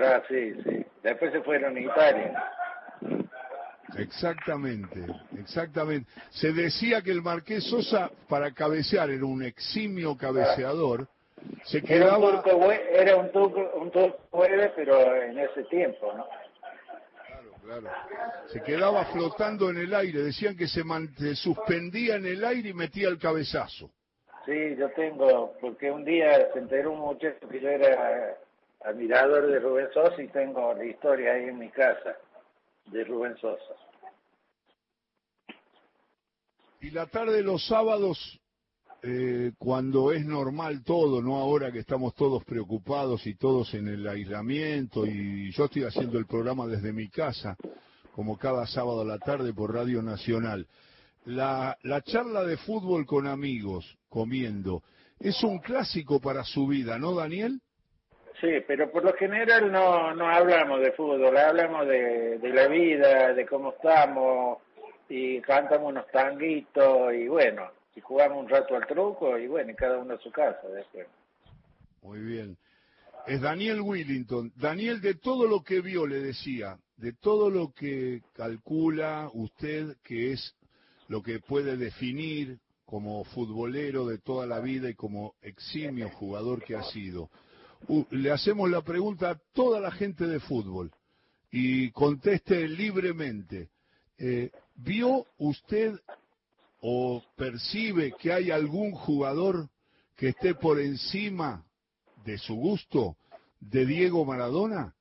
Ah, 0.00 0.22
sí, 0.28 0.54
sí. 0.64 0.84
Después 1.02 1.32
se 1.32 1.40
fueron 1.42 1.76
a 1.76 1.80
Italia. 1.80 2.44
Exactamente, 3.96 5.06
exactamente. 5.38 6.10
Se 6.30 6.52
decía 6.52 7.00
que 7.02 7.12
el 7.12 7.22
Marqués 7.22 7.64
Sosa, 7.64 8.10
para 8.28 8.52
cabecear, 8.52 9.10
era 9.10 9.24
un 9.24 9.42
eximio 9.44 10.16
cabeceador. 10.16 11.08
Se 11.64 11.82
quedaba... 11.82 12.16
Era 12.16 12.26
un 12.28 12.42
turco, 12.42 12.72
era 12.72 13.16
un 13.16 13.32
turco, 13.32 13.70
un 13.74 13.90
turco 13.90 14.18
pero 14.74 15.22
en 15.22 15.38
ese 15.38 15.64
tiempo, 15.64 16.12
¿no? 16.12 16.26
Claro. 17.66 17.90
Se 18.46 18.62
quedaba 18.62 19.04
flotando 19.06 19.70
en 19.70 19.78
el 19.78 19.92
aire, 19.92 20.22
decían 20.22 20.56
que 20.56 20.68
se, 20.68 20.82
se, 21.18 21.34
suspendía 21.34 22.14
en 22.14 22.26
el 22.26 22.44
aire 22.44 22.68
y 22.68 22.74
metía 22.74 23.08
el 23.08 23.18
cabezazo. 23.18 23.90
Sí, 24.44 24.76
yo 24.76 24.88
tengo, 24.92 25.52
porque 25.60 25.90
un 25.90 26.04
día 26.04 26.52
se 26.52 26.60
enteró 26.60 26.92
un 26.92 27.00
muchacho 27.00 27.48
que 27.48 27.60
yo 27.60 27.68
era 27.68 28.36
admirador 28.84 29.48
de 29.48 29.58
Rubén 29.58 29.88
Sosa 29.92 30.22
y 30.22 30.28
tengo 30.28 30.72
la 30.74 30.84
historia 30.84 31.32
ahí 31.32 31.44
en 31.48 31.58
mi 31.58 31.68
casa 31.70 32.16
de 32.86 33.02
Rubén 33.02 33.36
Sosa. 33.38 33.74
Y 36.80 36.90
la 36.90 37.06
tarde 37.06 37.38
de 37.38 37.42
los 37.42 37.66
sábados, 37.66 38.40
eh, 39.06 39.52
cuando 39.58 40.12
es 40.12 40.24
normal 40.24 40.82
todo, 40.84 41.22
no 41.22 41.36
ahora 41.36 41.70
que 41.70 41.78
estamos 41.78 42.14
todos 42.14 42.44
preocupados 42.44 43.26
y 43.26 43.34
todos 43.34 43.72
en 43.74 43.88
el 43.88 44.06
aislamiento, 44.06 45.06
y 45.06 45.52
yo 45.52 45.66
estoy 45.66 45.84
haciendo 45.84 46.18
el 46.18 46.26
programa 46.26 46.66
desde 46.66 46.92
mi 46.92 47.08
casa, 47.08 47.56
como 48.12 48.36
cada 48.36 48.66
sábado 48.66 49.02
a 49.02 49.04
la 49.04 49.18
tarde 49.18 49.52
por 49.52 49.72
Radio 49.74 50.02
Nacional. 50.02 50.66
La, 51.24 51.76
la 51.82 52.02
charla 52.02 52.44
de 52.44 52.56
fútbol 52.56 53.06
con 53.06 53.26
amigos, 53.26 53.96
comiendo, 54.08 54.82
es 55.18 55.42
un 55.42 55.58
clásico 55.58 56.20
para 56.20 56.44
su 56.44 56.66
vida, 56.66 56.98
¿no, 56.98 57.14
Daniel? 57.14 57.60
Sí, 58.40 58.48
pero 58.66 58.90
por 58.90 59.02
lo 59.02 59.14
general 59.14 59.72
no, 59.72 60.14
no 60.14 60.28
hablamos 60.28 60.80
de 60.80 60.92
fútbol, 60.92 61.36
hablamos 61.36 61.86
de, 61.86 62.38
de 62.38 62.48
la 62.50 62.68
vida, 62.68 63.32
de 63.32 63.46
cómo 63.46 63.70
estamos, 63.70 64.58
y 65.08 65.40
cantamos 65.40 65.90
unos 65.90 66.06
tanguitos, 66.08 67.14
y 67.14 67.28
bueno, 67.28 67.70
y 67.96 68.00
jugamos 68.00 68.38
un 68.38 68.48
rato 68.48 68.76
al 68.76 68.86
truco, 68.86 69.38
y 69.38 69.48
bueno, 69.48 69.72
cada 69.76 69.98
uno 69.98 70.14
a 70.14 70.18
su 70.18 70.30
casa 70.30 70.68
después. 70.68 71.06
Muy 72.02 72.20
bien. 72.20 72.56
Es 73.26 73.40
Daniel 73.40 73.80
Willington. 73.80 74.52
Daniel, 74.54 75.00
de 75.00 75.14
todo 75.14 75.48
lo 75.48 75.62
que 75.62 75.80
vio, 75.80 76.06
le 76.06 76.20
decía, 76.20 76.78
de 76.96 77.12
todo 77.12 77.50
lo 77.50 77.72
que 77.72 78.22
calcula 78.34 79.28
usted 79.32 79.96
que 80.04 80.32
es 80.32 80.54
lo 81.08 81.22
que 81.22 81.40
puede 81.40 81.76
definir 81.76 82.58
como 82.84 83.24
futbolero 83.24 84.06
de 84.06 84.18
toda 84.18 84.46
la 84.46 84.60
vida 84.60 84.88
y 84.88 84.94
como 84.94 85.34
eximio 85.42 86.08
jugador 86.10 86.62
que 86.62 86.76
ha 86.76 86.84
sido 86.84 87.30
le 88.10 88.30
hacemos 88.30 88.70
la 88.70 88.82
pregunta 88.82 89.30
a 89.30 89.40
toda 89.52 89.80
la 89.80 89.90
gente 89.90 90.26
de 90.26 90.40
fútbol 90.40 90.90
y 91.50 91.90
conteste 91.90 92.68
libremente. 92.68 93.70
Eh, 94.18 94.50
¿Vio 94.74 95.26
usted 95.38 95.98
o 96.88 97.20
percibe 97.34 98.12
que 98.12 98.32
hay 98.32 98.52
algún 98.52 98.92
jugador 98.92 99.66
que 100.16 100.28
esté 100.28 100.54
por 100.54 100.78
encima 100.78 101.64
de 102.24 102.38
su 102.38 102.54
gusto 102.54 103.16
de 103.58 103.84
Diego 103.84 104.24
Maradona? 104.24 104.94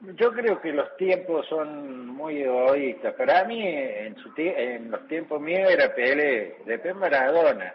Yo 0.00 0.32
creo 0.32 0.60
que 0.60 0.70
los 0.70 0.94
tiempos 0.98 1.46
son 1.48 2.08
muy 2.08 2.42
egoístas. 2.42 3.14
Para 3.14 3.44
mí, 3.44 3.66
en, 3.66 4.14
su 4.16 4.30
en 4.36 4.90
los 4.90 5.08
tiempos 5.08 5.40
míos 5.40 5.70
era 5.70 5.94
Pelé, 5.94 6.56
después 6.66 6.94
Maradona 6.94 7.72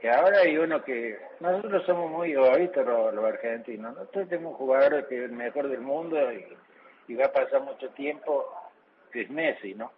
que 0.00 0.10
ahora 0.10 0.40
hay 0.40 0.56
uno 0.56 0.82
que 0.82 1.18
nosotros 1.40 1.84
somos 1.86 2.10
muy 2.10 2.32
egoístas 2.32 2.86
los, 2.86 3.24
argentinos 3.24 3.94
nosotros 3.94 4.28
tenemos 4.28 4.52
un 4.52 4.58
jugador 4.58 5.08
que 5.08 5.16
es 5.16 5.30
el 5.30 5.32
mejor 5.32 5.68
del 5.68 5.80
mundo 5.80 6.16
y, 6.32 6.44
y, 7.08 7.14
va 7.14 7.26
a 7.26 7.32
pasar 7.32 7.62
mucho 7.62 7.88
tiempo 7.90 8.44
que 9.10 9.22
es 9.22 9.30
Messi 9.30 9.74
no 9.74 9.90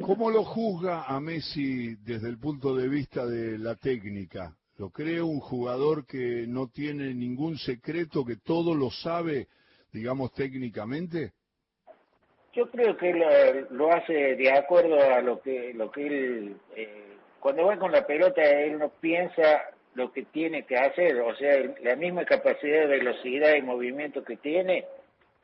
¿Cómo 0.00 0.30
lo 0.30 0.44
juzga 0.44 1.04
a 1.04 1.18
Messi 1.20 1.96
desde 1.96 2.28
el 2.28 2.38
punto 2.38 2.74
de 2.76 2.88
vista 2.88 3.26
de 3.26 3.58
la 3.58 3.74
técnica? 3.74 4.54
¿Lo 4.78 4.90
cree 4.90 5.20
un 5.20 5.40
jugador 5.40 6.06
que 6.06 6.44
no 6.46 6.68
tiene 6.68 7.12
ningún 7.14 7.56
secreto, 7.58 8.24
que 8.24 8.36
todo 8.36 8.74
lo 8.74 8.90
sabe, 8.90 9.48
digamos, 9.92 10.32
técnicamente? 10.34 11.32
Yo 12.52 12.70
creo 12.70 12.96
que 12.96 13.10
él 13.10 13.66
lo 13.70 13.92
hace 13.92 14.12
de 14.36 14.52
acuerdo 14.52 15.00
a 15.00 15.20
lo 15.20 15.40
que 15.40 15.72
lo 15.74 15.90
que 15.90 16.06
él 16.06 16.56
eh, 16.76 17.16
cuando 17.40 17.64
va 17.64 17.78
con 17.78 17.90
la 17.90 18.06
pelota 18.06 18.42
él 18.42 18.78
no 18.78 18.90
piensa 18.90 19.62
lo 19.94 20.12
que 20.12 20.22
tiene 20.26 20.64
que 20.64 20.76
hacer, 20.76 21.18
o 21.20 21.34
sea, 21.36 21.54
la 21.82 21.96
misma 21.96 22.24
capacidad 22.24 22.80
de 22.80 22.86
velocidad 22.86 23.54
y 23.56 23.62
movimiento 23.62 24.22
que 24.22 24.36
tiene 24.36 24.86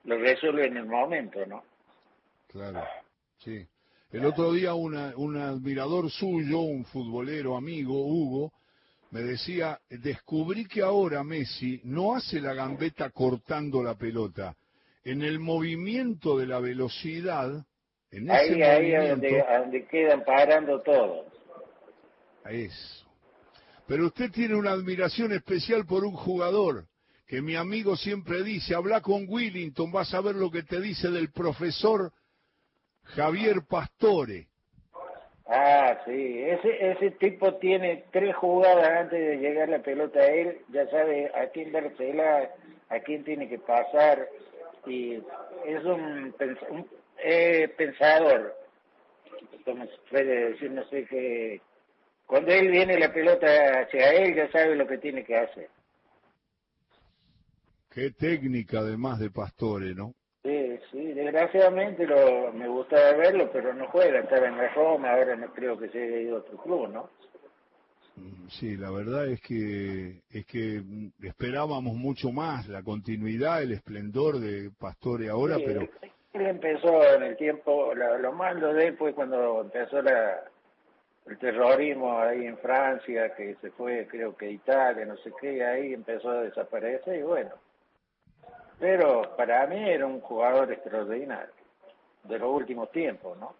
lo 0.04 0.16
resuelve 0.16 0.66
en 0.66 0.76
el 0.76 0.86
momento, 0.86 1.44
¿no? 1.44 1.64
Claro, 2.46 2.82
sí. 3.38 3.66
El 4.10 4.24
otro 4.24 4.52
día 4.52 4.72
una, 4.72 5.12
un 5.16 5.36
admirador 5.36 6.10
suyo, 6.10 6.60
un 6.60 6.86
futbolero 6.86 7.56
amigo, 7.56 8.06
Hugo, 8.06 8.52
me 9.10 9.20
decía, 9.20 9.78
descubrí 9.90 10.66
que 10.66 10.80
ahora 10.80 11.22
Messi 11.22 11.80
no 11.84 12.14
hace 12.14 12.40
la 12.40 12.54
gambeta 12.54 13.10
cortando 13.10 13.82
la 13.82 13.96
pelota, 13.96 14.56
en 15.04 15.22
el 15.22 15.38
movimiento 15.38 16.38
de 16.38 16.46
la 16.46 16.58
velocidad, 16.58 17.64
en 18.10 18.30
ahí, 18.30 18.48
ese 18.48 18.64
ahí 18.64 18.92
movimiento, 18.92 19.10
donde, 19.10 19.44
donde 19.58 19.86
quedan 19.86 20.24
parando 20.24 20.80
todos. 20.80 21.26
Eso. 22.46 23.06
Pero 23.86 24.06
usted 24.06 24.30
tiene 24.30 24.54
una 24.54 24.72
admiración 24.72 25.32
especial 25.32 25.84
por 25.84 26.04
un 26.04 26.14
jugador 26.14 26.86
que 27.26 27.42
mi 27.42 27.56
amigo 27.56 27.94
siempre 27.94 28.42
dice, 28.42 28.74
habla 28.74 29.02
con 29.02 29.26
Willington, 29.28 29.92
vas 29.92 30.14
a 30.14 30.22
ver 30.22 30.34
lo 30.34 30.50
que 30.50 30.62
te 30.62 30.80
dice 30.80 31.10
del 31.10 31.30
profesor 31.30 32.10
Javier 33.14 33.62
Pastore. 33.68 34.48
Ah, 35.46 35.98
sí, 36.04 36.42
ese, 36.42 36.90
ese 36.90 37.10
tipo 37.12 37.54
tiene 37.54 38.04
tres 38.12 38.36
jugadas 38.36 38.86
antes 38.86 39.18
de 39.18 39.38
llegar 39.38 39.70
la 39.70 39.78
pelota 39.78 40.20
a 40.20 40.26
él, 40.26 40.58
ya 40.68 40.86
sabe 40.90 41.32
a 41.34 41.46
quién 41.48 41.72
dársela, 41.72 42.50
a 42.90 43.00
quién 43.00 43.24
tiene 43.24 43.48
que 43.48 43.58
pasar, 43.58 44.28
y 44.86 45.14
es 45.64 45.84
un, 45.84 46.34
un 46.68 46.86
eh, 47.24 47.66
pensador, 47.78 48.54
como 49.64 49.86
se 49.86 49.96
puede 50.10 50.50
decir, 50.50 50.70
no 50.70 50.86
sé 50.88 51.06
qué. 51.06 51.62
Cuando 52.26 52.52
él 52.52 52.70
viene 52.70 52.98
la 52.98 53.10
pelota 53.10 53.46
hacia 53.80 54.12
él, 54.12 54.34
ya 54.34 54.50
sabe 54.52 54.76
lo 54.76 54.86
que 54.86 54.98
tiene 54.98 55.24
que 55.24 55.34
hacer. 55.34 55.70
Qué 57.88 58.10
técnica 58.10 58.80
además 58.80 59.18
de 59.18 59.30
Pastore, 59.30 59.94
¿no? 59.94 60.14
Sí, 60.90 61.12
desgraciadamente 61.12 62.06
lo, 62.06 62.52
me 62.52 62.68
gustaba 62.68 63.12
verlo, 63.12 63.50
pero 63.52 63.74
no 63.74 63.86
juega, 63.88 64.20
estaba 64.20 64.48
en 64.48 64.56
la 64.56 64.68
Roma, 64.74 65.12
ahora 65.12 65.36
no 65.36 65.52
creo 65.52 65.78
que 65.78 65.88
se 65.88 66.02
haya 66.02 66.20
ido 66.20 66.36
a 66.36 66.40
otro 66.40 66.58
club, 66.58 66.88
¿no? 66.88 67.10
Mm, 68.16 68.48
sí, 68.48 68.76
la 68.76 68.90
verdad 68.90 69.28
es 69.28 69.40
que 69.40 70.22
es 70.30 70.46
que 70.46 70.82
esperábamos 71.22 71.94
mucho 71.94 72.32
más 72.32 72.68
la 72.68 72.82
continuidad, 72.82 73.62
el 73.62 73.72
esplendor 73.72 74.38
de 74.38 74.70
Pastore 74.78 75.28
ahora, 75.28 75.56
sí, 75.56 75.64
pero 75.66 75.80
él 76.32 76.46
empezó 76.46 77.02
en 77.14 77.22
el 77.22 77.36
tiempo, 77.36 77.94
lo, 77.94 78.18
lo 78.18 78.32
malo 78.32 78.72
de 78.74 78.88
él 78.88 78.96
fue 78.96 79.14
cuando 79.14 79.60
empezó 79.60 80.02
la, 80.02 80.42
el 81.26 81.38
terrorismo 81.38 82.18
ahí 82.18 82.46
en 82.46 82.58
Francia, 82.58 83.34
que 83.34 83.54
se 83.60 83.70
fue 83.72 84.06
creo 84.10 84.36
que 84.36 84.50
Italia, 84.50 85.04
no 85.04 85.16
sé 85.18 85.32
qué, 85.40 85.64
ahí 85.64 85.92
empezó 85.92 86.30
a 86.30 86.42
desaparecer 86.42 87.16
y 87.18 87.22
bueno. 87.22 87.50
Pero 88.78 89.34
para 89.36 89.66
mí 89.66 89.76
era 89.76 90.06
un 90.06 90.20
jugador 90.20 90.72
extraordinario, 90.72 91.52
de 92.24 92.38
los 92.38 92.54
últimos 92.54 92.90
tiempos, 92.92 93.38
¿no? 93.38 93.54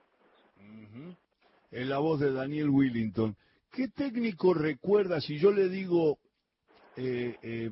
Uh. 0.58 1.14
En 1.70 1.88
la 1.88 1.98
voz 1.98 2.20
de 2.20 2.32
Daniel 2.32 2.70
Willington. 2.70 3.36
¿Qué 3.70 3.88
técnico 3.88 4.54
recuerda, 4.54 5.20
si 5.20 5.38
yo 5.38 5.50
le 5.50 5.68
digo 5.68 6.18
eh, 6.96 7.36
eh, 7.42 7.70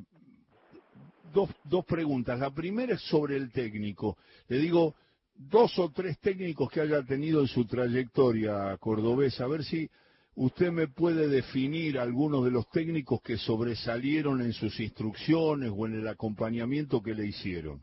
dos, 1.33 1.49
dos 1.63 1.85
preguntas? 1.85 2.39
La 2.39 2.51
primera 2.51 2.93
es 2.93 3.01
sobre 3.01 3.35
el 3.35 3.51
técnico. 3.51 4.17
Le 4.47 4.57
digo, 4.59 4.93
dos 5.35 5.77
o 5.79 5.89
tres 5.89 6.19
técnicos 6.19 6.69
que 6.69 6.81
haya 6.81 7.03
tenido 7.03 7.41
en 7.41 7.47
su 7.47 7.65
trayectoria 7.65 8.77
cordobesa, 8.77 9.45
a 9.45 9.47
ver 9.47 9.63
si 9.63 9.89
usted 10.37 10.71
me 10.71 10.87
puede 10.87 11.27
definir 11.27 11.97
algunos 11.97 12.45
de 12.45 12.51
los 12.51 12.69
técnicos 12.69 13.21
que 13.21 13.37
sobresalieron 13.37 14.41
en 14.41 14.53
sus 14.53 14.79
instrucciones 14.79 15.71
o 15.75 15.87
en 15.87 15.99
el 15.99 16.07
acompañamiento 16.07 17.01
que 17.01 17.15
le 17.15 17.25
hicieron. 17.25 17.81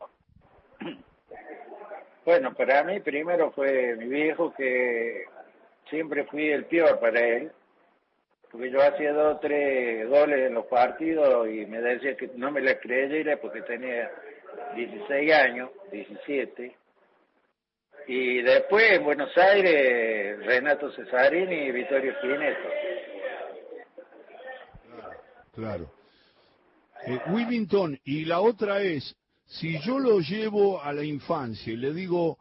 Bueno, 2.23 2.53
para 2.55 2.83
mí 2.83 3.01
primero 3.01 3.51
fue 3.51 3.95
mi 3.97 4.07
viejo 4.07 4.53
que 4.55 5.25
siempre 5.89 6.23
fui 6.23 6.47
el 6.47 6.65
peor 6.65 6.99
para 6.99 7.19
él, 7.19 7.51
porque 8.51 8.71
yo 8.71 8.81
hacía 8.81 9.11
dos 9.11 9.35
o 9.35 9.39
tres 9.39 10.09
goles 10.09 10.47
en 10.47 10.53
los 10.53 10.65
partidos 10.65 11.47
y 11.49 11.65
me 11.65 11.81
decía 11.81 12.15
que 12.15 12.31
no 12.35 12.51
me 12.51 12.61
la 12.61 12.79
creyera 12.79 13.37
porque 13.37 13.61
tenía 13.63 14.09
16 14.75 15.33
años, 15.33 15.69
17. 15.91 16.75
Y 18.07 18.41
después 18.41 18.91
en 18.91 19.03
Buenos 19.03 19.35
Aires, 19.37 20.45
Renato 20.45 20.91
Cesarini 20.91 21.55
y 21.55 21.71
Vittorio 21.71 22.13
Fineto. 22.21 22.69
Claro. 25.53 25.91
Eh, 27.07 27.19
y 28.03 28.25
la 28.25 28.41
otra 28.41 28.81
es, 28.81 29.15
si 29.45 29.79
yo 29.79 29.99
lo 29.99 30.19
llevo 30.19 30.81
a 30.81 30.91
la 30.91 31.03
infancia 31.03 31.71
y 31.71 31.77
le 31.77 31.93
digo, 31.93 32.37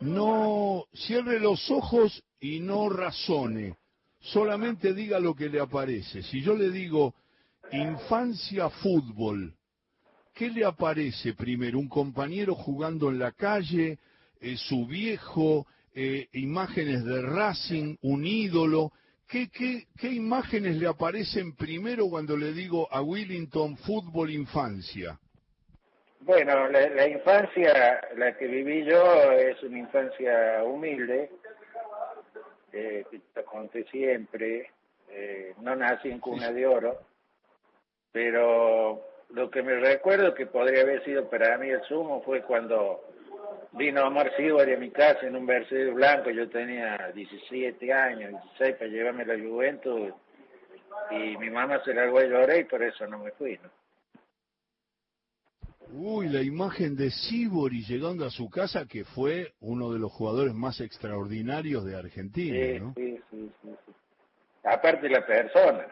no 0.00 0.84
cierre 0.92 1.40
los 1.40 1.70
ojos 1.70 2.22
y 2.40 2.60
no 2.60 2.88
razone, 2.88 3.76
solamente 4.20 4.92
diga 4.92 5.18
lo 5.18 5.34
que 5.34 5.48
le 5.48 5.60
aparece. 5.60 6.22
Si 6.22 6.42
yo 6.42 6.54
le 6.54 6.70
digo, 6.70 7.14
infancia 7.72 8.70
fútbol, 8.70 9.54
¿qué 10.34 10.50
le 10.50 10.64
aparece 10.64 11.34
primero? 11.34 11.78
¿Un 11.78 11.88
compañero 11.88 12.54
jugando 12.54 13.08
en 13.10 13.18
la 13.18 13.32
calle? 13.32 13.98
Eh, 14.40 14.56
¿Su 14.56 14.86
viejo? 14.86 15.66
Eh, 15.94 16.28
¿Imágenes 16.32 17.04
de 17.04 17.22
Racing? 17.22 17.96
¿Un 18.02 18.24
ídolo? 18.24 18.92
¿Qué, 19.28 19.48
qué, 19.50 19.86
¿Qué 19.98 20.08
imágenes 20.08 20.76
le 20.76 20.86
aparecen 20.86 21.54
primero 21.54 22.08
cuando 22.08 22.36
le 22.36 22.52
digo 22.52 22.88
a 22.90 23.02
Willington 23.02 23.76
fútbol 23.76 24.30
infancia? 24.30 25.18
Bueno, 26.20 26.68
la, 26.68 27.08
infancia, 27.08 28.00
la 28.16 28.36
que 28.36 28.46
viví 28.46 28.84
yo, 28.84 29.32
es 29.32 29.62
una 29.62 29.78
infancia 29.78 30.62
humilde, 30.62 31.30
eh, 32.72 33.04
que 33.10 33.20
te 33.32 33.44
conté 33.44 33.84
siempre, 33.84 34.70
eh, 35.08 35.54
no 35.62 35.74
nací 35.74 36.10
en 36.10 36.18
cuna 36.20 36.52
de 36.52 36.66
oro, 36.66 36.98
pero 38.12 39.02
lo 39.30 39.50
que 39.50 39.62
me 39.62 39.76
recuerdo 39.76 40.34
que 40.34 40.46
podría 40.46 40.82
haber 40.82 41.02
sido 41.04 41.30
para 41.30 41.56
mí 41.56 41.70
el 41.70 41.82
sumo 41.84 42.20
fue 42.22 42.42
cuando 42.42 43.04
vino 43.78 44.06
Omar 44.06 44.34
Sibori 44.36 44.74
a 44.74 44.78
mi 44.78 44.90
casa 44.90 45.26
en 45.26 45.36
un 45.36 45.46
Mercedes 45.46 45.94
blanco, 45.94 46.30
yo 46.30 46.48
tenía 46.50 47.12
17 47.14 47.92
años, 47.92 48.32
16 48.58 48.76
para 48.76 48.90
llevarme 48.90 49.24
la 49.24 49.38
Juventus 49.38 50.12
y 51.10 51.36
mi 51.36 51.48
mamá 51.48 51.82
se 51.84 51.94
largó 51.94 52.18
a 52.18 52.24
llorar 52.24 52.58
y 52.58 52.64
por 52.64 52.82
eso 52.82 53.06
no 53.06 53.18
me 53.20 53.30
fui, 53.32 53.58
¿no? 53.62 53.70
Uy, 55.90 56.28
la 56.28 56.42
imagen 56.42 56.96
de 56.96 57.10
Sibori 57.10 57.82
llegando 57.82 58.26
a 58.26 58.30
su 58.30 58.50
casa, 58.50 58.86
que 58.86 59.04
fue 59.04 59.54
uno 59.60 59.90
de 59.90 59.98
los 59.98 60.12
jugadores 60.12 60.52
más 60.52 60.80
extraordinarios 60.80 61.84
de 61.86 61.96
Argentina, 61.96 62.78
¿no? 62.78 62.92
Sí, 62.94 63.18
sí, 63.30 63.50
sí, 63.62 63.70
Aparte 64.64 65.08
la 65.08 65.24
persona. 65.24 65.86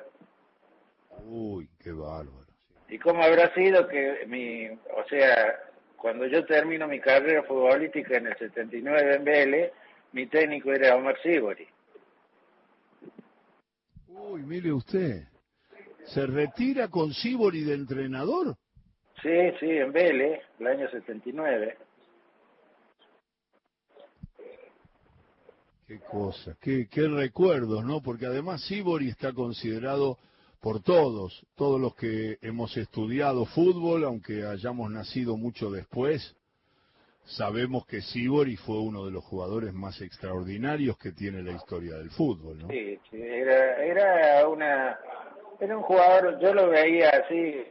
Uy, 1.25 1.67
qué 1.83 1.93
bárbaro. 1.93 2.45
¿Y 2.89 2.99
cómo 2.99 3.23
habrá 3.23 3.55
sido 3.55 3.89
que 3.89 4.27
mi, 4.27 4.69
o 4.69 5.09
sea, 5.09 5.61
cuando 5.97 6.27
yo 6.27 6.45
termino 6.45 6.87
mi 6.87 7.01
carrera 7.01 7.43
futbolística 7.43 8.17
en 8.17 8.29
el 8.29 8.37
79 8.37 9.17
en 9.17 9.25
Vélez, 9.25 9.73
mi 10.13 10.27
técnico 10.27 10.73
era 10.73 10.97
Omar 10.97 11.17
Sibori. 11.23 11.67
Uy, 14.09 14.43
mire 14.43 14.73
usted, 14.73 15.25
¿se 16.05 16.27
retira 16.27 16.89
con 16.89 17.13
Sibori 17.13 17.63
de 17.65 17.75
entrenador? 17.75 18.57
Sí, 19.23 19.53
sí, 19.61 19.71
en 19.71 19.93
Vélez, 19.93 20.43
el 20.59 20.67
año 20.67 20.91
79. 20.91 21.77
Qué 25.87 26.01
cosa, 26.01 26.57
qué, 26.61 26.89
qué 26.91 27.07
recuerdos, 27.07 27.85
¿no? 27.85 28.03
Porque 28.03 28.27
además 28.27 28.63
Sibori 28.63 29.09
está 29.09 29.33
considerado 29.33 30.19
por 30.67 30.83
todos, 30.83 31.47
todos 31.55 31.81
los 31.81 31.95
que 31.95 32.39
hemos 32.43 32.77
estudiado 32.77 33.45
fútbol, 33.45 34.03
aunque 34.03 34.45
hayamos 34.45 34.91
nacido 34.91 35.37
mucho 35.37 35.71
después, 35.71 36.35
sabemos 37.25 37.87
que 37.87 38.01
Sibori 38.01 38.57
fue 38.57 38.81
uno 38.81 39.07
de 39.07 39.13
los 39.13 39.23
jugadores 39.23 39.73
más 39.73 40.01
extraordinarios 40.01 40.99
que 40.99 41.13
tiene 41.13 41.41
la 41.41 41.53
historia 41.53 41.95
del 41.95 42.11
fútbol, 42.11 42.59
¿no? 42.59 42.67
Sí, 42.67 42.99
sí 43.09 43.23
era, 43.23 43.77
era 43.85 44.49
una, 44.49 44.99
era 45.61 45.77
un 45.77 45.85
jugador, 45.85 46.41
yo 46.41 46.53
lo 46.53 46.69
veía 46.69 47.11
así, 47.11 47.65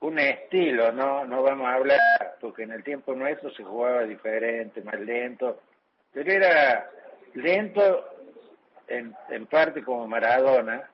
un 0.00 0.18
estilo, 0.18 0.92
no 0.92 1.24
no 1.24 1.42
vamos 1.42 1.68
a 1.68 1.76
hablar, 1.76 2.36
porque 2.38 2.64
en 2.64 2.72
el 2.72 2.84
tiempo 2.84 3.14
nuestro 3.14 3.50
se 3.54 3.64
jugaba 3.64 4.02
diferente, 4.04 4.82
más 4.82 5.00
lento, 5.00 5.60
pero 6.12 6.30
era 6.30 6.86
lento 7.32 8.04
en, 8.88 9.14
en 9.30 9.46
parte 9.46 9.82
como 9.82 10.06
Maradona, 10.06 10.86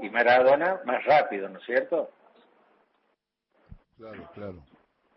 y 0.00 0.10
Maradona 0.10 0.80
más 0.84 1.04
rápido, 1.04 1.48
¿no 1.48 1.58
es 1.58 1.64
cierto? 1.64 2.10
Claro, 3.96 4.30
claro, 4.34 4.64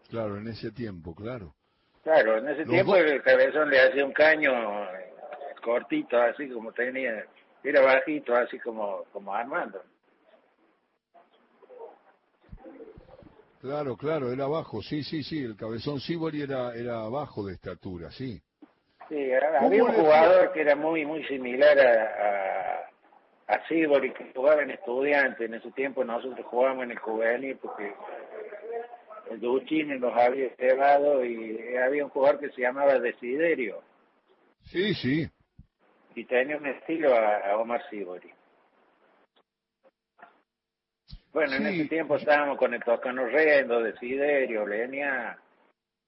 claro, 0.09 0.37
en 0.37 0.47
ese 0.47 0.71
tiempo, 0.71 1.13
claro. 1.13 1.53
Claro, 2.03 2.37
en 2.39 2.49
ese 2.49 2.65
tiempo 2.65 2.95
el 2.95 3.21
cabezón 3.21 3.69
le 3.69 3.79
hacía 3.79 4.03
un 4.03 4.11
caño 4.11 4.51
cortito, 5.63 6.19
así 6.19 6.49
como 6.49 6.71
tenía, 6.71 7.25
era 7.63 7.81
bajito, 7.81 8.35
así 8.35 8.57
como, 8.59 9.03
como 9.13 9.33
Armando. 9.33 9.83
Claro, 13.61 13.95
claro, 13.95 14.31
era 14.31 14.47
bajo, 14.47 14.81
sí, 14.81 15.03
sí, 15.03 15.21
sí, 15.21 15.43
el 15.43 15.55
cabezón 15.55 15.99
Sibori 15.99 16.41
era, 16.41 16.73
era 16.73 17.07
bajo 17.09 17.45
de 17.45 17.53
estatura, 17.53 18.09
sí. 18.09 18.41
Sí, 19.07 19.31
había 19.33 19.83
un 19.83 19.93
jugador 19.93 20.51
que 20.51 20.61
era 20.61 20.75
muy, 20.75 21.05
muy 21.05 21.23
similar 21.25 21.77
a, 21.77 21.91
a, 21.91 22.70
a 23.51 23.67
Sibori, 23.67 24.13
que 24.13 24.31
jugaba 24.33 24.63
en 24.63 24.71
estudiante, 24.71 25.45
en 25.45 25.55
ese 25.55 25.71
tiempo 25.71 26.05
nosotros 26.05 26.45
jugábamos 26.45 26.85
en 26.85 26.91
el 26.91 26.99
juvenil 26.99 27.57
porque 27.61 27.93
el 29.29 29.41
Duchini 29.41 29.99
nos 29.99 30.17
había 30.17 30.55
llevado 30.55 31.25
y 31.25 31.75
había 31.75 32.05
un 32.05 32.11
jugador 32.11 32.39
que 32.39 32.49
se 32.51 32.61
llamaba 32.61 32.97
Desiderio. 32.97 33.83
Sí, 34.63 34.93
sí. 34.93 35.29
Y 36.15 36.23
tenía 36.25 36.55
un 36.55 36.65
estilo 36.65 37.13
a, 37.13 37.51
a 37.51 37.57
Omar 37.57 37.81
Sibori. 37.89 38.31
Bueno, 41.33 41.55
en 41.55 41.67
ese 41.67 41.85
tiempo 41.85 42.15
estábamos 42.15 42.57
con 42.57 42.73
el 42.73 42.83
Toscano 42.83 43.25
Rendo, 43.25 43.81
Desiderio, 43.81 44.65
Lenia, 44.65 45.37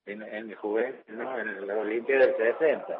en, 0.05 0.21
en 0.21 0.49
el 0.49 0.55
Juvenil, 0.55 0.95
¿no? 1.07 1.39
En 1.39 1.67
la 1.67 1.75
Olimpia 1.75 2.19
del 2.19 2.35
60. 2.35 2.99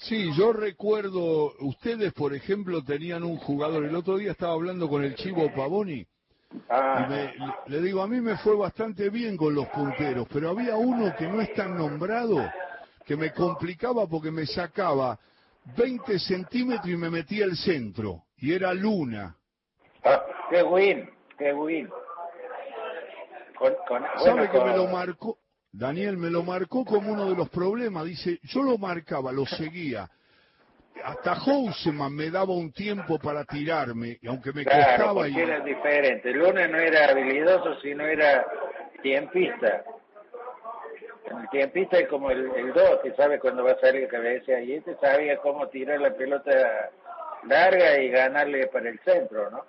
Sí, 0.00 0.32
yo 0.36 0.52
recuerdo, 0.52 1.52
ustedes 1.60 2.12
por 2.12 2.32
ejemplo 2.34 2.82
tenían 2.84 3.24
un 3.24 3.36
jugador, 3.36 3.84
el 3.84 3.94
otro 3.96 4.16
día 4.16 4.30
estaba 4.32 4.52
hablando 4.52 4.88
con 4.88 5.02
el 5.04 5.14
Chivo 5.16 5.50
Pavoni, 5.54 6.06
Ah, 6.70 7.00
y 7.00 7.10
me, 7.10 7.32
le 7.66 7.82
digo, 7.82 8.02
a 8.02 8.06
mí 8.06 8.20
me 8.20 8.36
fue 8.38 8.54
bastante 8.54 9.10
bien 9.10 9.36
con 9.36 9.54
los 9.54 9.66
punteros, 9.68 10.26
pero 10.32 10.50
había 10.50 10.76
uno 10.76 11.14
que 11.18 11.26
no 11.26 11.40
es 11.40 11.52
tan 11.54 11.76
nombrado, 11.76 12.36
que 13.04 13.16
me 13.16 13.32
complicaba 13.32 14.06
porque 14.06 14.30
me 14.30 14.46
sacaba 14.46 15.18
20 15.76 16.18
centímetros 16.18 16.88
y 16.88 16.96
me 16.96 17.10
metía 17.10 17.44
el 17.46 17.56
centro, 17.56 18.24
y 18.36 18.52
era 18.52 18.72
Luna. 18.74 19.34
ah, 20.04 20.22
qué 20.50 20.62
win, 20.62 21.10
qué 21.38 21.52
win. 21.54 21.88
Con, 23.58 23.74
con, 23.88 24.02
¿Sabe 24.18 24.30
bueno, 24.36 24.52
que 24.52 24.58
con- 24.58 24.66
me 24.70 24.76
lo 24.76 24.86
marcó? 24.86 25.38
Daniel 25.72 26.16
me 26.16 26.30
lo 26.30 26.42
marcó 26.42 26.84
como 26.84 27.12
uno 27.12 27.28
de 27.30 27.36
los 27.36 27.48
problemas. 27.50 28.04
Dice, 28.04 28.38
yo 28.42 28.62
lo 28.62 28.78
marcaba, 28.78 29.32
lo 29.32 29.44
seguía. 29.46 30.08
Hasta 31.04 31.36
Houseman 31.36 32.12
me 32.14 32.30
daba 32.30 32.52
un 32.54 32.72
tiempo 32.72 33.18
para 33.18 33.44
tirarme, 33.44 34.18
y 34.20 34.26
aunque 34.26 34.52
me 34.52 34.64
Claro, 34.64 34.86
costaba. 34.96 35.14
porque 35.14 35.30
Y... 35.30 35.38
era 35.40 35.60
diferente. 35.60 36.30
Luna 36.32 36.66
no 36.66 36.78
era 36.78 37.10
habilidoso, 37.10 37.80
sino 37.80 38.04
era 38.04 38.44
tiempista. 39.02 39.84
El 41.30 41.48
tiempista 41.50 41.98
es 41.98 42.08
como 42.08 42.30
el, 42.30 42.50
el 42.56 42.72
dos, 42.72 43.00
que 43.02 43.12
sabe 43.12 43.38
cuándo 43.38 43.62
va 43.62 43.72
a 43.72 43.80
salir 43.80 44.08
cabeza, 44.08 44.60
y 44.60 44.72
este 44.72 44.96
sabía 44.96 45.36
cómo 45.38 45.68
tirar 45.68 46.00
la 46.00 46.14
pelota 46.14 46.90
larga 47.46 48.00
y 48.00 48.08
ganarle 48.08 48.66
para 48.68 48.88
el 48.88 48.98
centro, 49.00 49.50
¿no? 49.50 49.64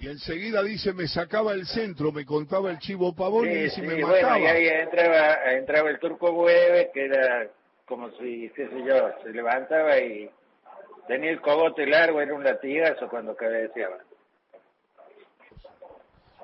Y 0.00 0.08
enseguida 0.08 0.62
dice, 0.62 0.94
me 0.94 1.06
sacaba 1.06 1.52
el 1.52 1.66
centro, 1.66 2.10
me 2.10 2.24
contaba 2.24 2.70
el 2.70 2.78
chivo 2.78 3.14
pavón 3.14 3.50
y 3.50 3.68
Sí, 3.68 3.82
me 3.82 4.02
bueno, 4.02 4.08
mataba. 4.08 4.38
y 4.38 4.46
ahí 4.46 4.66
entraba, 4.66 5.52
entraba 5.52 5.90
el 5.90 5.98
turco 5.98 6.30
Hueve, 6.32 6.90
que 6.94 7.04
era 7.04 7.48
como 7.84 8.10
si, 8.12 8.50
qué 8.56 8.68
sé 8.68 8.82
yo, 8.86 9.10
se 9.22 9.30
levantaba 9.30 9.98
y 9.98 10.30
tenía 11.06 11.30
el 11.30 11.40
cogote 11.42 11.86
largo, 11.86 12.20
era 12.22 12.34
un 12.34 12.42
latigazo 12.42 13.08
cuando 13.08 13.36
cabeceaba. 13.36 13.98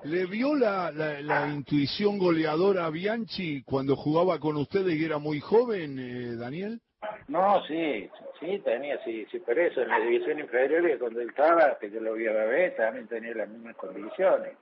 ¿Le 0.03 0.27
vio 0.27 0.55
la, 0.55 0.90
la, 0.92 1.49
intuición 1.49 2.19
goleadora 2.19 2.85
a 2.85 2.90
Bianchi 2.90 3.62
cuando 3.62 3.97
jugaba 3.97 4.38
con 4.38 4.57
ustedes 4.57 4.95
y 4.95 5.05
era 5.05 5.19
muy 5.19 5.40
joven, 5.40 5.99
eh, 5.99 6.37
Daniel? 6.37 6.81
No, 7.29 7.61
sí, 7.67 8.09
sí, 8.39 8.59
tenía, 8.61 9.03
sí, 9.05 9.27
sí, 9.31 9.41
por 9.41 9.59
eso 9.59 9.83
en 9.83 9.89
la 9.89 9.99
división 9.99 10.39
inferior 10.39 10.89
y 10.89 10.97
cuando 10.97 11.21
él 11.21 11.31
estaba, 11.31 11.77
que 11.79 11.91
yo 11.91 12.01
lo 12.01 12.15
vi 12.15 12.29
a 12.29 12.33
ver, 12.33 12.77
también 12.77 13.09
tenía 13.09 13.35
las 13.35 13.49
mismas 13.49 13.75
condiciones. 13.77 14.53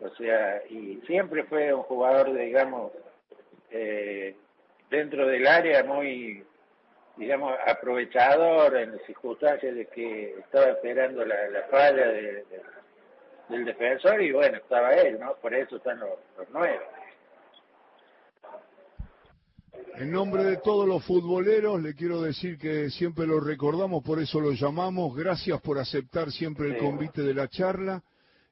O 0.00 0.08
sea, 0.10 0.62
y 0.68 1.00
siempre 1.06 1.42
fue 1.44 1.74
un 1.74 1.82
jugador, 1.82 2.32
digamos, 2.32 2.92
eh, 3.72 4.36
dentro 4.90 5.26
del 5.26 5.44
área 5.44 5.82
muy, 5.82 6.44
digamos, 7.16 7.52
aprovechador 7.66 8.76
en 8.76 8.92
las 8.92 9.02
circunstancias 9.02 9.74
de 9.74 9.86
que 9.86 10.36
estaba 10.38 10.66
esperando 10.66 11.24
la, 11.24 11.36
falla 11.68 12.06
del 13.48 13.64
defensor 13.64 14.22
y 14.22 14.30
bueno, 14.30 14.58
estaba 14.58 14.94
él, 14.94 15.18
¿no? 15.18 15.34
Por 15.34 15.52
eso 15.52 15.76
están 15.76 15.98
los, 15.98 16.10
los 16.36 16.48
nueve. 16.50 16.80
En 19.96 20.12
nombre 20.12 20.44
de 20.44 20.58
todos 20.58 20.86
los 20.86 21.04
futboleros 21.04 21.82
le 21.82 21.94
quiero 21.94 22.22
decir 22.22 22.56
que 22.56 22.88
siempre 22.88 23.26
lo 23.26 23.40
recordamos, 23.40 24.04
por 24.04 24.20
eso 24.20 24.40
lo 24.40 24.52
llamamos. 24.52 25.16
Gracias 25.16 25.60
por 25.60 25.78
aceptar 25.78 26.30
siempre 26.30 26.68
el 26.68 26.76
convite 26.76 27.22
de 27.22 27.34
la 27.34 27.48
charla 27.48 28.02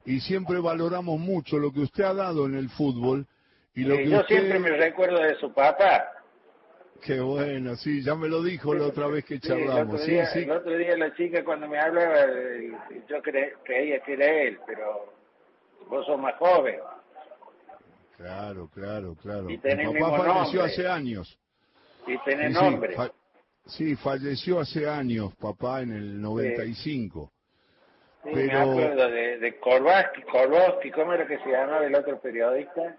y 0.05 0.21
siempre 0.21 0.59
valoramos 0.59 1.21
mucho 1.21 1.59
lo 1.59 1.73
que 1.73 1.81
usted 1.81 2.05
ha 2.05 2.15
dado 2.15 2.47
en 2.47 2.57
el 2.57 2.69
fútbol. 2.71 3.27
Y 3.75 3.85
lo 3.85 3.97
que 3.97 4.09
yo 4.09 4.23
siempre 4.25 4.59
me 4.59 4.71
recuerdo 4.71 5.21
de 5.21 5.37
su 5.37 5.53
papá. 5.53 6.13
Qué 7.03 7.21
bueno, 7.21 7.77
sí, 7.77 8.03
ya 8.03 8.15
me 8.15 8.29
lo 8.29 8.43
dijo 8.43 8.75
la 8.75 8.87
otra 8.87 9.07
vez 9.07 9.25
que 9.25 9.39
charlamos. 9.39 10.03
Sí, 10.03 10.17
el, 10.17 10.51
otro 10.51 10.77
día, 10.77 10.97
la 10.97 11.15
chica 11.15 11.45
cuando 11.45 11.69
me 11.69 11.79
hablaba, 11.79 12.27
yo 13.09 13.23
creía 13.23 14.01
que 14.01 14.13
era 14.15 14.27
él, 14.27 14.59
pero 14.67 15.13
vos 15.89 16.05
sos 16.07 16.19
más 16.19 16.35
joven. 16.37 16.81
Claro, 18.17 18.69
claro, 18.73 19.15
claro. 19.15 19.51
Y 19.51 19.59
Mi 19.59 20.01
papá 20.01 20.25
falleció 20.25 20.65
hace 20.65 20.89
años. 20.89 21.39
Y 22.07 22.17
tiene 22.19 22.51
nombre. 22.51 22.97
Sí, 23.67 23.97
falleció 23.97 24.61
hace 24.61 24.89
años, 24.89 25.35
papá, 25.37 25.83
en 25.83 25.93
el 25.93 26.21
95. 26.21 27.33
Sí, 28.23 28.31
Pero... 28.33 28.67
me 28.67 28.73
acuerdo 28.73 29.11
de, 29.11 29.39
de 29.39 29.59
Korbaski, 29.59 30.91
¿cómo 30.93 31.13
era 31.13 31.27
que 31.27 31.39
se 31.39 31.51
llamaba 31.51 31.85
el 31.85 31.95
otro 31.95 32.19
periodista? 32.21 32.97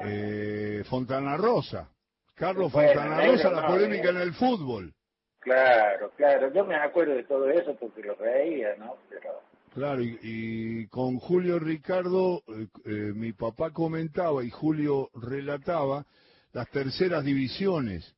Eh, 0.00 0.82
Fontana 0.88 1.36
Rosa. 1.36 1.88
Carlos 2.34 2.72
Fontana 2.72 3.24
Rosa, 3.24 3.50
la 3.50 3.66
polémica 3.66 4.10
en 4.10 4.16
el 4.16 4.34
fútbol. 4.34 4.92
Claro, 5.38 6.10
claro, 6.16 6.52
yo 6.52 6.64
me 6.64 6.74
acuerdo 6.74 7.14
de 7.14 7.24
todo 7.24 7.48
eso 7.50 7.74
porque 7.76 8.02
lo 8.02 8.16
veía, 8.16 8.74
¿no? 8.76 8.96
Pero... 9.08 9.40
Claro, 9.74 10.02
y, 10.02 10.86
con 10.86 11.18
Julio 11.18 11.58
Ricardo, 11.58 12.42
eh, 12.46 12.68
eh, 12.84 12.90
mi 13.12 13.32
papá 13.32 13.72
comentaba 13.72 14.44
y 14.44 14.50
Julio 14.50 15.10
relataba 15.14 16.04
las 16.52 16.70
terceras 16.70 17.24
divisiones. 17.24 18.14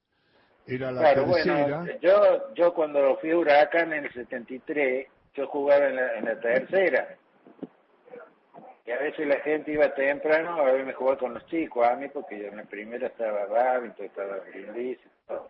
Era 0.67 0.93
la 0.93 1.15
tercera. 1.15 1.79
Bueno, 1.79 1.99
yo, 2.03 2.55
yo 2.55 2.75
cuando 2.75 3.17
fui 3.17 3.31
a 3.31 3.39
Huracán 3.39 3.95
en 3.95 4.05
el 4.05 4.13
73, 4.13 5.07
yo 5.35 5.47
jugaba 5.47 5.87
en 5.87 6.25
la, 6.25 6.41
tercera. 6.41 7.17
Y 8.85 8.91
a 8.91 8.99
veces 8.99 9.27
la 9.27 9.41
gente 9.41 9.73
iba 9.73 9.95
temprano 9.95 10.61
a 10.61 10.65
verme 10.65 10.93
jugar 10.93 11.17
con 11.17 11.33
los 11.33 11.47
chicos, 11.47 11.87
a 11.87 11.97
mí, 11.97 12.09
porque 12.13 12.39
yo 12.39 12.49
en 12.49 12.59
la 12.59 12.65
primera 12.65 13.07
estaba 13.07 13.47
Babington, 13.47 14.07
estaba 14.07 14.41
Brindis, 14.51 14.99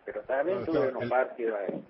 pero 0.05 0.21
también 0.21 0.65
tuve 0.65 0.87
unos 0.87 1.09
partidos 1.09 1.59
ahí. 1.59 1.85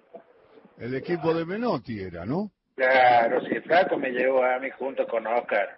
El 0.79 0.95
equipo 0.95 1.33
de 1.35 1.45
Menotti 1.45 2.01
era, 2.01 2.25
¿no? 2.25 2.51
Claro, 2.77 3.41
sí, 3.41 3.55
el 3.55 3.63
flaco 3.63 3.97
me 3.97 4.11
llevó 4.11 4.43
a 4.43 4.59
mí 4.59 4.69
junto 4.69 5.07
con 5.07 5.25
Oscar. 5.25 5.77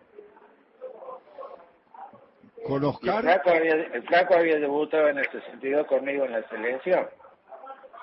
¿Con 2.68 2.84
Oscar? 2.84 3.20
El 3.20 4.04
flaco, 4.04 4.36
había, 4.36 4.60
debutado 4.60 5.08
en 5.08 5.20
el 5.20 5.32
62 5.32 5.88
conmigo 5.88 6.26
en 6.26 6.34
la 6.34 6.48
selección. 6.50 7.08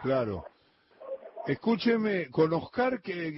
Claro. 0.01 0.47
Escúcheme, 1.47 2.31
con 2.31 2.51
Oscar, 2.55 2.95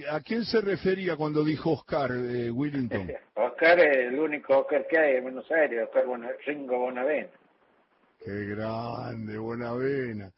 ¿a 0.09 0.19
quién 0.21 0.45
se 0.45 0.61
refería 0.61 1.17
cuando 1.17 1.43
dijo 1.43 1.73
Oscar, 1.73 2.11
eh, 2.11 2.49
Willington? 2.49 3.11
Oscar 3.35 3.79
es 3.81 3.97
el 4.07 4.17
único 4.17 4.59
Oscar 4.59 4.87
que 4.87 4.97
hay 4.97 5.17
en 5.17 5.23
Buenos 5.23 5.51
Aires, 5.51 5.89
Oscar 5.89 6.05
Ringo 6.47 6.79
Bonavena. 6.79 7.27
Qué 8.23 8.45
grande, 8.45 9.37
Bonavena. 9.37 10.31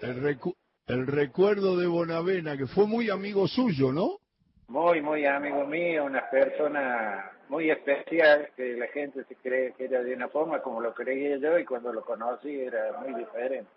El, 0.00 0.22
recu 0.22 0.54
el 0.86 1.06
recuerdo 1.06 1.76
de 1.76 1.86
Bonavena, 1.86 2.56
que 2.56 2.66
fue 2.66 2.86
muy 2.86 3.10
amigo 3.10 3.46
suyo, 3.46 3.92
¿no? 3.92 4.18
Muy, 4.68 5.00
muy 5.00 5.26
amigo 5.26 5.66
mío, 5.66 6.04
una 6.04 6.28
persona 6.30 7.30
muy 7.48 7.70
especial, 7.70 8.48
que 8.56 8.76
la 8.76 8.86
gente 8.88 9.24
se 9.24 9.36
cree 9.36 9.74
que 9.74 9.84
era 9.84 10.02
de 10.02 10.14
una 10.14 10.28
forma 10.28 10.62
como 10.62 10.80
lo 10.80 10.94
creía 10.94 11.36
yo 11.36 11.58
y 11.58 11.64
cuando 11.64 11.92
lo 11.92 12.02
conocí 12.02 12.60
era 12.60 12.98
muy 13.00 13.14
diferente. 13.14 13.70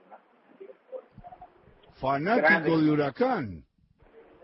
Fanático 1.95 2.79
de 2.79 2.91
Huracán. 2.91 3.63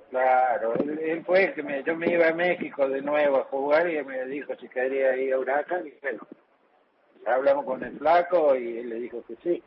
Claro, 0.09 0.73
él, 0.75 1.23
fue 1.25 1.53
que 1.53 1.63
me, 1.63 1.83
yo 1.83 1.95
me 1.95 2.11
iba 2.11 2.27
a 2.27 2.33
México 2.33 2.87
de 2.89 3.01
nuevo 3.01 3.37
a 3.37 3.43
jugar 3.45 3.89
y 3.89 4.03
me 4.03 4.25
dijo 4.25 4.53
si 4.59 4.67
quería 4.67 5.15
ir 5.15 5.33
a 5.33 5.39
Huracán 5.39 5.87
y 5.87 5.93
bueno, 6.01 6.27
hablamos 7.25 7.63
con 7.63 7.83
el 7.83 7.97
flaco 7.97 8.55
y 8.57 8.79
él 8.79 8.89
le 8.89 8.95
dijo 8.95 9.23
que 9.25 9.37
sí. 9.41 9.63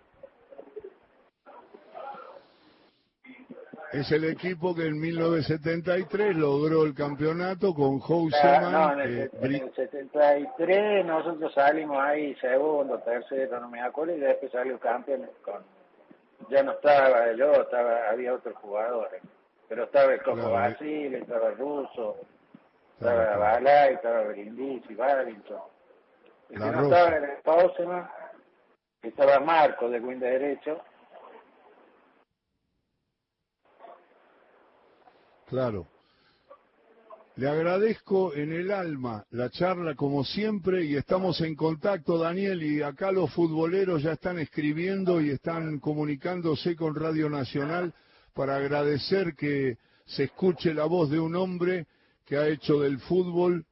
Es 3.94 4.10
el 4.10 4.24
equipo 4.24 4.74
que 4.74 4.86
en 4.86 4.98
1973 4.98 6.34
logró 6.34 6.84
el 6.84 6.94
campeonato 6.94 7.72
con 7.72 8.00
Houseman. 8.00 8.72
no, 8.72 8.92
en 9.00 9.00
el, 9.00 9.72
73 9.72 11.06
nosotros 11.06 11.54
salimos 11.54 11.98
ahí 12.00 12.34
segundo, 12.40 12.98
tercero, 12.98 13.60
no 13.60 13.68
me 13.68 13.80
acuerdo, 13.80 14.16
y 14.16 14.18
después 14.18 14.50
salió 14.50 14.80
campeón 14.80 15.30
con... 15.44 15.62
Ya 16.50 16.64
no 16.64 16.72
estaba 16.72 17.32
yo, 17.34 17.52
estaba 17.52 18.10
había 18.10 18.34
otros 18.34 18.56
jugadores. 18.56 19.22
Pero 19.68 19.84
estaba 19.84 20.12
el 20.12 20.22
Coco 20.22 20.50
Basile, 20.50 21.18
estaba 21.18 21.50
el 21.50 21.56
Russo, 21.56 22.16
estaba 22.98 23.36
Balay, 23.36 23.94
estaba 23.94 24.22
Brindisi, 24.24 24.92
Babington. 24.96 25.60
El 26.50 26.60
que 26.60 26.70
no 26.72 26.82
estaba 26.82 27.16
era 27.16 27.38
Houseman, 27.44 28.10
estaba 29.02 29.38
Marco 29.38 29.88
de 29.88 30.00
Win 30.00 30.18
derecho 30.18 30.80
Claro. 35.46 35.88
Le 37.36 37.48
agradezco 37.48 38.32
en 38.32 38.52
el 38.52 38.70
alma 38.70 39.24
la 39.30 39.50
charla 39.50 39.96
como 39.96 40.24
siempre 40.24 40.84
y 40.84 40.94
estamos 40.94 41.40
en 41.40 41.56
contacto, 41.56 42.16
Daniel, 42.16 42.62
y 42.62 42.80
acá 42.80 43.10
los 43.10 43.32
futboleros 43.32 44.04
ya 44.04 44.12
están 44.12 44.38
escribiendo 44.38 45.20
y 45.20 45.30
están 45.30 45.80
comunicándose 45.80 46.76
con 46.76 46.94
Radio 46.94 47.28
Nacional 47.28 47.92
para 48.34 48.56
agradecer 48.56 49.34
que 49.34 49.78
se 50.06 50.24
escuche 50.24 50.72
la 50.72 50.84
voz 50.84 51.10
de 51.10 51.18
un 51.18 51.34
hombre 51.34 51.86
que 52.24 52.36
ha 52.36 52.46
hecho 52.46 52.80
del 52.80 53.00
fútbol 53.00 53.66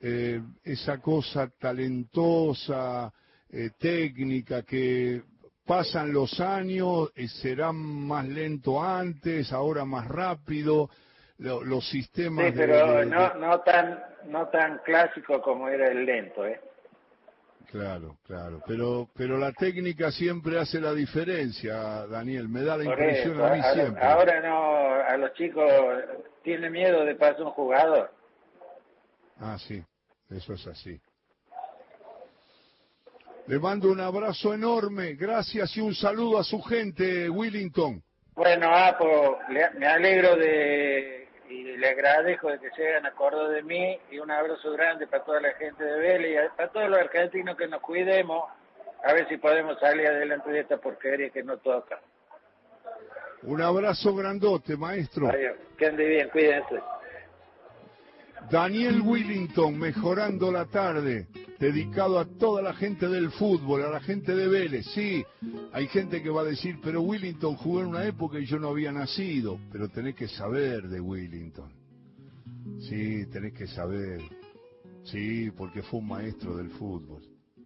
eh, 0.00 0.40
esa 0.62 0.98
cosa 0.98 1.50
talentosa, 1.58 3.12
eh, 3.50 3.70
técnica, 3.80 4.62
que 4.62 5.22
pasan 5.66 6.12
los 6.12 6.38
años, 6.38 7.10
y 7.16 7.26
será 7.26 7.72
más 7.72 8.28
lento 8.28 8.80
antes, 8.80 9.52
ahora 9.52 9.84
más 9.84 10.06
rápido, 10.06 10.88
los 11.38 11.88
sistemas 11.88 12.46
sí, 12.46 12.52
pero 12.56 13.04
no, 13.04 13.34
no 13.34 13.60
tan 13.60 14.02
no 14.26 14.48
tan 14.48 14.78
clásico 14.78 15.40
como 15.40 15.68
era 15.68 15.88
el 15.88 16.04
lento 16.04 16.44
eh 16.44 16.60
claro 17.70 18.16
claro. 18.26 18.60
Pero 18.66 19.08
pero 19.14 19.38
la 19.38 19.52
técnica 19.52 20.10
siempre 20.10 20.58
hace 20.58 20.80
la 20.80 20.92
diferencia 20.92 22.06
Daniel. 22.06 22.48
Me 22.48 22.62
da 22.62 22.76
la 22.76 22.84
impresión 22.84 23.40
a 23.40 23.50
mí 23.50 23.62
siempre. 23.72 24.04
ahora 24.04 24.40
no 24.40 24.94
a 24.94 25.16
los 25.16 25.32
chicos 25.34 25.70
tiene 26.42 26.70
miedo 26.70 27.04
de 27.04 27.14
pasar 27.14 27.42
un 27.42 27.50
jugador 27.50 28.10
ah 29.38 29.56
sí 29.58 29.82
eso 30.30 30.52
es 30.52 30.66
así. 30.66 31.00
Le 33.46 33.58
mando 33.58 33.90
un 33.90 33.98
abrazo 33.98 34.52
enorme, 34.52 35.14
gracias 35.14 35.74
y 35.78 35.80
un 35.80 35.94
saludo 35.94 36.38
a 36.38 36.44
su 36.44 36.60
gente, 36.60 37.30
Willington. 37.30 38.02
Bueno, 38.34 38.68
ah, 38.70 38.94
me 39.48 39.86
alegro 39.86 40.36
de 40.36 41.17
y 41.48 41.76
le 41.76 41.88
agradezco 41.88 42.50
de 42.50 42.58
que 42.58 42.70
se 42.70 42.86
hayan 42.86 43.06
acordado 43.06 43.48
de 43.48 43.62
mí 43.62 43.98
y 44.10 44.18
un 44.18 44.30
abrazo 44.30 44.72
grande 44.72 45.06
para 45.06 45.24
toda 45.24 45.40
la 45.40 45.52
gente 45.54 45.82
de 45.82 45.98
Vélez 45.98 46.44
y 46.44 46.56
para 46.56 46.68
todos 46.68 46.90
los 46.90 46.98
argentinos 46.98 47.56
que 47.56 47.66
nos 47.66 47.80
cuidemos, 47.80 48.44
a 49.02 49.12
ver 49.12 49.28
si 49.28 49.36
podemos 49.38 49.78
salir 49.78 50.06
adelante 50.06 50.50
de 50.50 50.60
esta 50.60 50.76
porquería 50.76 51.30
que 51.30 51.42
no 51.42 51.56
toca. 51.58 52.00
Un 53.42 53.62
abrazo 53.62 54.14
grandote, 54.14 54.76
maestro. 54.76 55.28
Adiós. 55.28 55.56
Que 55.78 55.86
ande 55.86 56.06
bien, 56.06 56.28
cuídense. 56.30 56.80
Daniel 58.50 59.02
Willington, 59.02 59.78
mejorando 59.78 60.50
la 60.50 60.66
tarde, 60.66 61.28
dedicado 61.58 62.18
a 62.18 62.24
toda 62.24 62.62
la 62.62 62.72
gente 62.72 63.08
del 63.08 63.30
fútbol, 63.30 63.82
a 63.82 63.90
la 63.90 64.00
gente 64.00 64.34
de 64.34 64.48
Vélez. 64.48 64.86
Sí, 64.94 65.24
hay 65.72 65.86
gente 65.88 66.22
que 66.22 66.30
va 66.30 66.42
a 66.42 66.44
decir, 66.44 66.78
pero 66.82 67.02
Willington 67.02 67.56
jugó 67.56 67.80
en 67.80 67.88
una 67.88 68.04
época 68.04 68.38
y 68.38 68.46
yo 68.46 68.58
no 68.58 68.68
había 68.68 68.92
nacido, 68.92 69.58
pero 69.70 69.88
tenés 69.88 70.14
que 70.14 70.28
saber 70.28 70.88
de 70.88 71.00
Willington. 71.00 71.70
Sí, 72.80 73.26
tenés 73.26 73.52
que 73.52 73.66
saber. 73.66 74.20
Sí, 75.04 75.50
porque 75.56 75.82
fue 75.82 76.00
un 76.00 76.08
maestro 76.08 76.56
del 76.56 76.70
fútbol. 76.70 77.22